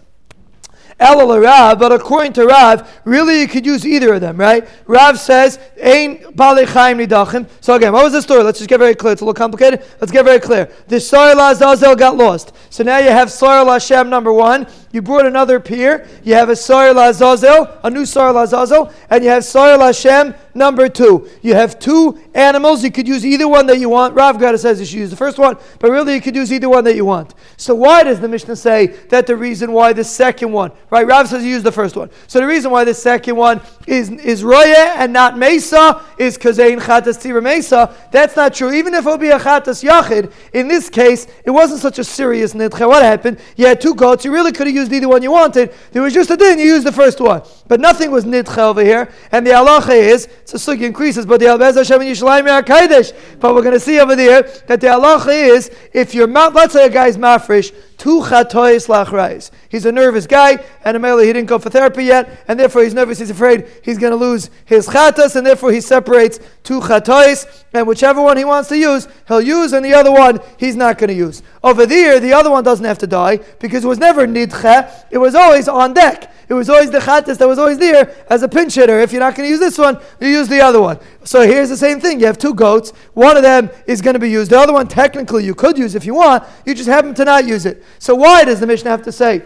Elul 0.99 1.43
Rav, 1.43 1.77
but 1.77 1.91
according 1.91 2.33
to 2.33 2.45
Rav, 2.45 3.01
really 3.05 3.41
you 3.41 3.47
could 3.47 3.65
use 3.65 3.85
either 3.85 4.15
of 4.15 4.21
them, 4.21 4.35
right? 4.35 4.67
Rav 4.87 5.19
says, 5.19 5.59
Ain 5.77 6.23
Chaim 6.37 6.97
Nidachim. 6.97 7.47
So 7.61 7.75
again, 7.75 7.93
what 7.93 8.03
was 8.03 8.13
the 8.13 8.21
story? 8.21 8.43
Let's 8.43 8.57
just 8.57 8.69
get 8.69 8.79
very 8.79 8.95
clear. 8.95 9.13
It's 9.13 9.21
a 9.21 9.25
little 9.25 9.35
complicated. 9.35 9.85
Let's 10.01 10.11
get 10.11 10.25
very 10.25 10.39
clear. 10.39 10.71
The 10.87 10.99
Soil 10.99 11.39
Azazel 11.39 11.95
got 11.95 12.17
lost. 12.17 12.53
So 12.71 12.83
now 12.83 12.97
you 12.97 13.09
have 13.09 13.31
Soil 13.31 13.65
Hashem 13.69 14.09
number 14.09 14.33
one. 14.33 14.65
You 14.91 15.01
brought 15.01 15.25
another 15.25 15.59
peer. 15.59 16.07
You 16.23 16.33
have 16.35 16.49
a 16.49 16.55
Soil 16.55 16.97
Azazel, 16.97 17.77
a 17.83 17.89
new 17.89 18.05
Soil 18.05 18.37
Azazel, 18.37 18.91
and 19.09 19.23
you 19.23 19.29
have 19.29 19.43
Soil 19.43 19.79
Hashem 19.79 20.33
number 20.57 20.89
two. 20.89 21.29
You 21.41 21.53
have 21.53 21.77
two 21.77 22.19
animals. 22.33 22.83
You 22.83 22.91
could 22.91 23.07
use 23.07 23.25
either 23.25 23.47
one 23.47 23.67
that 23.67 23.79
you 23.79 23.89
want. 23.89 24.15
Rav 24.15 24.39
Gada 24.39 24.57
says 24.57 24.79
you 24.79 24.85
should 24.85 24.99
use 24.99 25.09
the 25.09 25.15
first 25.15 25.37
one, 25.37 25.57
but 25.79 25.91
really 25.91 26.15
you 26.15 26.21
could 26.21 26.35
use 26.35 26.51
either 26.51 26.69
one 26.69 26.83
that 26.85 26.95
you 26.95 27.05
want. 27.05 27.35
So 27.57 27.75
why 27.75 28.03
does 28.03 28.19
the 28.19 28.27
Mishnah 28.27 28.55
say 28.55 28.87
that 29.09 29.27
the 29.27 29.35
reason 29.35 29.71
why 29.71 29.93
the 29.93 30.03
second 30.03 30.51
one, 30.51 30.71
right? 30.89 31.05
Rav 31.05 31.27
says 31.27 31.43
you 31.43 31.49
use 31.51 31.63
the 31.63 31.71
first 31.71 31.95
one. 31.95 32.09
So 32.27 32.39
the 32.39 32.47
reason 32.47 32.71
why 32.71 32.83
the 32.83 32.93
second 32.93 33.35
one 33.35 33.61
is 33.85 34.09
is 34.09 34.43
roya 34.43 34.93
and 34.97 35.13
not 35.13 35.37
mesa 35.37 36.03
is 36.17 36.35
because 36.35 36.59
ein 36.59 36.79
chatas 36.79 37.21
tira 37.21 37.41
mesa. 37.41 37.93
That's 38.11 38.35
not 38.35 38.53
true. 38.53 38.73
Even 38.73 38.93
if 38.93 39.05
it 39.05 39.09
would 39.09 39.19
be 39.19 39.29
a 39.29 39.39
chatas 39.39 39.83
yachid, 39.83 40.31
in 40.53 40.67
this 40.67 40.89
case 40.89 41.27
it 41.45 41.51
wasn't 41.51 41.81
such 41.81 41.99
a 41.99 42.03
serious 42.03 42.53
nidcha. 42.53 42.87
What 42.87 43.03
happened? 43.03 43.39
You 43.55 43.67
had 43.67 43.79
two 43.79 43.93
goats. 43.93 44.25
You 44.25 44.33
really 44.33 44.51
could 44.51 44.67
have 44.67 44.76
used 44.79 44.93
either 44.93 45.07
one 45.07 45.21
you 45.21 45.31
wanted. 45.31 45.73
There 45.91 46.01
was 46.01 46.13
just 46.13 46.29
a 46.29 46.37
din. 46.37 46.59
You 46.59 46.65
used 46.65 46.85
the 46.85 46.91
first 46.91 47.19
one, 47.19 47.41
but 47.67 47.79
nothing 47.79 48.11
was 48.11 48.25
nidcha 48.25 48.57
over 48.57 48.83
here. 48.83 49.11
And 49.31 49.45
the 49.45 49.51
halacha 49.51 49.95
is 49.95 50.25
it's 50.41 50.53
a 50.53 50.57
sugi 50.57 50.83
increases, 50.83 51.25
but 51.25 51.39
the 51.39 51.47
Albez 51.47 51.75
Hashem 51.75 52.01
and 52.01 52.09
Yishalayim 52.09 52.65
Kaddish. 52.65 53.11
But 53.39 53.53
we're 53.55 53.61
going 53.61 53.73
to 53.73 53.79
see 53.79 53.99
over 53.99 54.15
there 54.15 54.43
that 54.67 54.81
the 54.81 54.87
halacha 54.87 55.33
is 55.33 55.71
if 55.93 56.13
you're 56.13 56.27
let's 56.27 56.73
say 56.73 56.85
a 56.85 56.89
guy's 56.89 57.17
mafresh 57.17 57.73
two 57.97 58.21
chatois 58.21 58.87
lachrais. 58.87 59.51
He's 59.69 59.85
a 59.85 59.91
nervous 59.91 60.27
guy, 60.27 60.63
and 60.83 60.97
Amela 60.97 61.25
he 61.25 61.33
didn't 61.33 61.47
go 61.47 61.59
for 61.59 61.69
therapy 61.69 62.05
yet, 62.05 62.43
and 62.47 62.59
therefore 62.59 62.83
he's 62.83 62.93
nervous. 62.93 63.19
He's 63.19 63.29
afraid 63.29 63.67
he's 63.83 63.97
going 63.97 64.11
to 64.11 64.17
lose 64.17 64.49
his 64.65 64.87
chatas, 64.87 65.35
and 65.35 65.45
therefore 65.45 65.71
he 65.71 65.81
separates 65.81 66.39
two 66.63 66.79
chatois, 66.79 67.45
and 67.73 67.87
whichever 67.87 68.21
one 68.21 68.37
he 68.37 68.45
wants 68.45 68.69
to 68.69 68.77
use, 68.77 69.07
he'll 69.27 69.41
use, 69.41 69.73
and 69.73 69.83
the 69.83 69.93
other 69.93 70.11
one 70.11 70.39
he's 70.57 70.75
not 70.75 70.97
going 70.97 71.09
to 71.09 71.13
use. 71.13 71.41
Over 71.63 71.85
there, 71.85 72.19
the 72.19 72.33
other 72.33 72.51
one 72.51 72.63
doesn't 72.63 72.85
have 72.85 72.99
to 72.99 73.07
die 73.07 73.37
because 73.59 73.83
it 73.83 73.87
was 73.87 73.99
never 73.99 74.27
nidche; 74.27 75.05
it 75.11 75.17
was 75.17 75.35
always 75.35 75.67
on 75.67 75.93
deck. 75.93 76.31
It 76.49 76.53
was 76.53 76.69
always 76.69 76.91
the 76.91 76.99
chatas 76.99 77.37
that 77.39 77.47
was 77.47 77.59
always 77.59 77.77
there 77.77 78.15
as 78.29 78.41
a 78.41 78.47
pinch 78.47 78.75
hitter. 78.75 78.99
If 78.99 79.11
you're 79.11 79.19
not 79.19 79.35
going 79.35 79.47
to 79.47 79.51
use 79.51 79.59
this 79.59 79.77
one, 79.77 79.99
you 80.21 80.29
use 80.29 80.47
the 80.47 80.61
other 80.61 80.81
one. 80.81 80.97
So 81.23 81.41
here's 81.41 81.67
the 81.67 81.75
same 81.75 81.99
thing. 81.99 82.21
You 82.21 82.25
have 82.27 82.37
two 82.37 82.53
goats. 82.53 82.91
One 83.13 83.35
of 83.35 83.43
them 83.43 83.69
is 83.85 84.01
going 84.01 84.13
to 84.13 84.19
be 84.19 84.29
used. 84.29 84.51
The 84.51 84.59
other 84.59 84.71
one, 84.71 84.87
technically, 84.87 85.43
you 85.43 85.53
could 85.53 85.77
use 85.77 85.93
if 85.93 86.05
you 86.05 86.15
want. 86.15 86.43
You 86.65 86.73
just 86.73 86.87
happen 86.87 87.13
to 87.15 87.25
not 87.25 87.45
use 87.45 87.65
it. 87.65 87.83
So 87.99 88.15
why 88.15 88.45
does 88.45 88.61
the 88.61 88.67
Mishnah 88.67 88.89
have 88.89 89.03
to 89.03 89.11
say? 89.11 89.43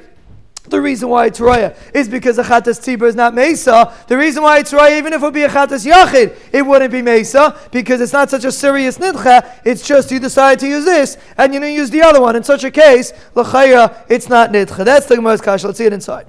The 0.65 0.79
reason 0.79 1.09
why 1.09 1.25
it's 1.25 1.39
roya 1.39 1.75
is 1.91 2.07
because 2.07 2.37
a 2.37 2.43
chatas 2.43 2.79
tzibur 2.79 3.07
is 3.07 3.15
not 3.15 3.33
mesa. 3.33 3.91
The 4.07 4.15
reason 4.15 4.43
why 4.43 4.59
it's 4.59 4.71
roya, 4.71 4.95
even 4.95 5.11
if 5.11 5.21
it 5.21 5.25
would 5.25 5.33
be 5.33 5.41
a 5.41 5.49
chatas 5.49 5.91
yachid, 5.91 6.37
it 6.53 6.61
wouldn't 6.61 6.91
be 6.91 7.01
mesa 7.01 7.57
because 7.71 7.99
it's 7.99 8.13
not 8.13 8.29
such 8.29 8.45
a 8.45 8.51
serious 8.51 8.99
nidcha. 8.99 9.59
It's 9.65 9.85
just 9.85 10.11
you 10.11 10.19
decide 10.19 10.59
to 10.59 10.67
use 10.67 10.85
this 10.85 11.17
and 11.37 11.51
you 11.51 11.59
don't 11.59 11.73
use 11.73 11.89
the 11.89 12.03
other 12.03 12.21
one. 12.21 12.35
In 12.35 12.43
such 12.43 12.63
a 12.63 12.69
case, 12.69 13.11
l'chayra, 13.33 14.05
it's 14.07 14.29
not 14.29 14.51
nidcha. 14.51 14.85
That's 14.85 15.07
the 15.07 15.15
Gemara's 15.15 15.41
kash. 15.41 15.63
Let's 15.63 15.79
see 15.79 15.85
it 15.85 15.93
inside. 15.93 16.27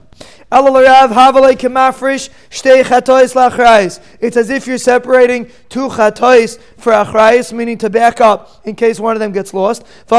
It's 4.21 4.37
as 4.37 4.51
if 4.51 4.67
you're 4.67 4.77
separating 4.77 5.51
two 5.71 5.89
chatois 5.89 6.59
for 6.77 6.93
achrayis, 6.93 7.53
meaning 7.55 7.79
to 7.79 7.89
back 7.89 8.21
up 8.21 8.61
in 8.67 8.75
case 8.75 9.01
one 9.01 9.17
of 9.17 9.21
them 9.21 9.33
gets 9.33 9.55
lost. 9.55 9.83
The 10.07 10.17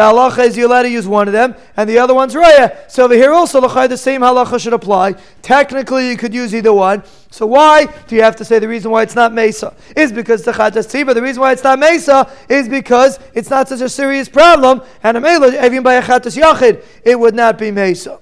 halacha 0.00 0.44
is 0.46 0.56
you're 0.56 0.66
allowed 0.66 0.82
to 0.82 0.90
use 0.90 1.08
one 1.08 1.26
of 1.26 1.32
them, 1.32 1.56
and 1.76 1.90
the 1.90 1.98
other 1.98 2.14
one's 2.14 2.34
raya. 2.34 2.88
So 2.88 3.04
over 3.04 3.14
here 3.14 3.32
also, 3.32 3.60
the 3.60 3.96
same 3.96 4.20
halacha 4.20 4.60
should 4.60 4.74
apply. 4.74 5.16
Technically, 5.42 6.08
you 6.10 6.16
could 6.16 6.34
use 6.34 6.54
either 6.54 6.72
one. 6.72 7.02
So 7.30 7.46
why 7.46 7.86
do 8.06 8.16
you 8.16 8.22
have 8.22 8.36
to 8.36 8.44
say 8.44 8.58
the 8.58 8.68
reason 8.68 8.90
why 8.90 9.02
it's 9.02 9.14
not 9.14 9.32
Mesa? 9.32 9.74
Is 9.96 10.12
because 10.12 10.42
the 10.42 10.52
Chatas 10.52 10.86
Tzibur. 10.86 11.14
The 11.14 11.22
reason 11.22 11.40
why 11.40 11.52
it's 11.52 11.64
not 11.64 11.78
Mesa 11.78 12.30
is 12.48 12.68
because 12.68 13.18
it's 13.34 13.50
not 13.50 13.68
such 13.68 13.80
a 13.80 13.88
serious 13.88 14.28
problem, 14.28 14.82
and 15.02 15.16
a 15.16 15.20
Mela, 15.20 15.64
even 15.64 15.82
by 15.82 15.94
a 15.94 16.02
Chatas 16.02 16.40
Yachid, 16.40 16.84
it 17.04 17.18
would 17.18 17.34
not 17.34 17.58
be 17.58 17.70
Mesa. 17.70 18.18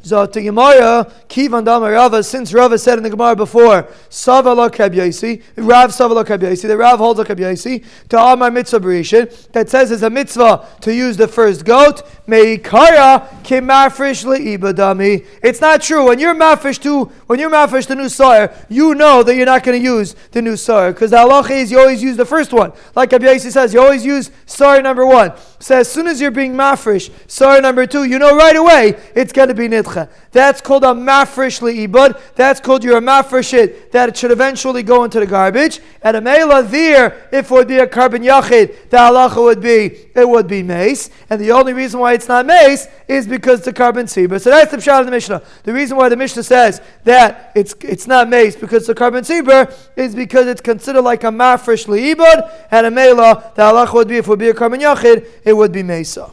So 0.00 0.24
to 0.24 0.42
Gemara, 0.42 1.12
Kivan 1.28 1.64
Dama 1.64 1.90
Rava, 1.90 2.22
since 2.22 2.54
Rava 2.54 2.78
said 2.78 2.98
in 2.98 3.04
the 3.04 3.10
Gemara 3.10 3.34
before, 3.34 3.88
Sava 4.08 4.52
lo 4.54 4.70
kabyaisi, 4.70 5.42
Rav 5.56 5.92
Sava 5.92 6.14
lo 6.14 6.24
kabyaisi, 6.24 6.68
the 6.68 6.76
Rav 6.76 6.98
holds 6.98 7.18
a 7.20 7.24
kabyaisi, 7.24 7.84
to 8.08 8.18
Amar 8.18 8.50
mitzvah 8.50 8.78
berishin, 8.78 9.50
that 9.50 9.68
says 9.68 9.90
it's 9.90 10.02
a 10.02 10.08
mitzvah 10.08 10.66
to 10.82 10.94
use 10.94 11.16
the 11.16 11.26
first 11.26 11.64
goat, 11.64 12.02
meikara 12.28 13.28
kimafresh 13.42 14.24
leibadami. 14.24 15.26
It's 15.42 15.60
not 15.60 15.82
true. 15.82 16.06
When 16.06 16.20
you're 16.20 16.34
mafresh 16.34 16.80
to, 16.82 17.06
when 17.26 17.40
you're 17.40 17.50
mafresh 17.50 17.88
the 17.88 17.96
new 17.96 18.08
sire, 18.08 18.54
you 18.68 18.94
know 18.94 19.24
that 19.24 19.34
you're 19.34 19.46
not 19.46 19.64
going 19.64 19.78
to 19.78 19.84
use 19.84 20.14
the 20.30 20.40
new 20.40 20.56
sire, 20.56 20.92
because 20.92 21.10
the 21.10 21.16
halacha 21.16 21.50
is 21.50 21.72
you 21.72 21.80
always 21.80 22.02
use 22.02 22.16
the 22.16 22.24
first 22.24 22.52
one. 22.52 22.72
Like 22.94 23.10
kabyaisi 23.10 23.50
says, 23.50 23.74
you 23.74 23.80
always 23.80 24.06
use 24.06 24.30
sire 24.46 24.80
number 24.80 25.04
one. 25.04 25.32
So 25.60 25.76
as 25.76 25.90
soon 25.90 26.06
as 26.06 26.20
you're 26.20 26.30
being 26.30 26.54
mafresh, 26.54 27.10
sorry, 27.26 27.60
number 27.60 27.86
two, 27.86 28.04
you 28.04 28.18
know 28.18 28.36
right 28.36 28.56
away 28.56 28.96
it's 29.14 29.32
going 29.32 29.48
to 29.48 29.54
be 29.54 29.66
nit 29.68 29.86
that's 30.30 30.60
called 30.60 30.84
a 30.84 30.88
mafresh 30.88 31.60
li'ibud. 31.60 32.20
That's 32.34 32.60
called 32.60 32.84
your 32.84 33.00
mafreshit, 33.00 33.90
that 33.92 34.10
it 34.10 34.16
should 34.16 34.30
eventually 34.30 34.82
go 34.82 35.04
into 35.04 35.20
the 35.20 35.26
garbage. 35.26 35.80
And 36.02 36.16
a 36.16 36.20
mela 36.20 36.62
there, 36.62 37.28
if 37.32 37.50
it 37.50 37.50
would 37.50 37.68
be 37.68 37.78
a 37.78 37.86
carbon 37.86 38.22
yachid, 38.22 38.90
the 38.90 38.96
halacha 38.98 39.42
would 39.42 39.60
be, 39.60 40.08
it 40.14 40.28
would 40.28 40.46
be 40.46 40.62
mace. 40.62 41.10
And 41.30 41.40
the 41.40 41.52
only 41.52 41.72
reason 41.72 42.00
why 42.00 42.12
it's 42.12 42.28
not 42.28 42.46
mace 42.46 42.88
is 43.06 43.26
because 43.26 43.62
the 43.62 43.72
carbon 43.72 44.06
tzibur. 44.06 44.40
So 44.40 44.50
that's 44.50 44.70
the 44.70 44.76
pshat 44.76 45.00
of 45.00 45.06
the 45.06 45.12
Mishnah. 45.12 45.42
The 45.64 45.72
reason 45.72 45.96
why 45.96 46.08
the 46.08 46.16
Mishnah 46.16 46.42
says 46.42 46.82
that 47.04 47.52
it's, 47.54 47.74
it's 47.80 48.06
not 48.06 48.28
mace 48.28 48.54
because 48.54 48.86
the 48.86 48.94
carbon 48.94 49.24
tzibur 49.24 49.72
is 49.96 50.14
because 50.14 50.46
it's 50.46 50.60
considered 50.60 51.02
like 51.02 51.24
a 51.24 51.28
mafresh 51.28 51.86
li'ibud. 51.86 52.50
And 52.70 52.86
a 52.86 52.90
mela, 52.90 53.52
the 53.54 53.62
halacha 53.62 53.94
would 53.94 54.08
be, 54.08 54.18
if 54.18 54.26
it 54.26 54.30
would 54.30 54.38
be 54.38 54.50
a 54.50 54.54
carbon 54.54 54.80
yachid, 54.80 55.26
it 55.44 55.54
would 55.54 55.72
be 55.72 55.82
mesa. 55.82 56.30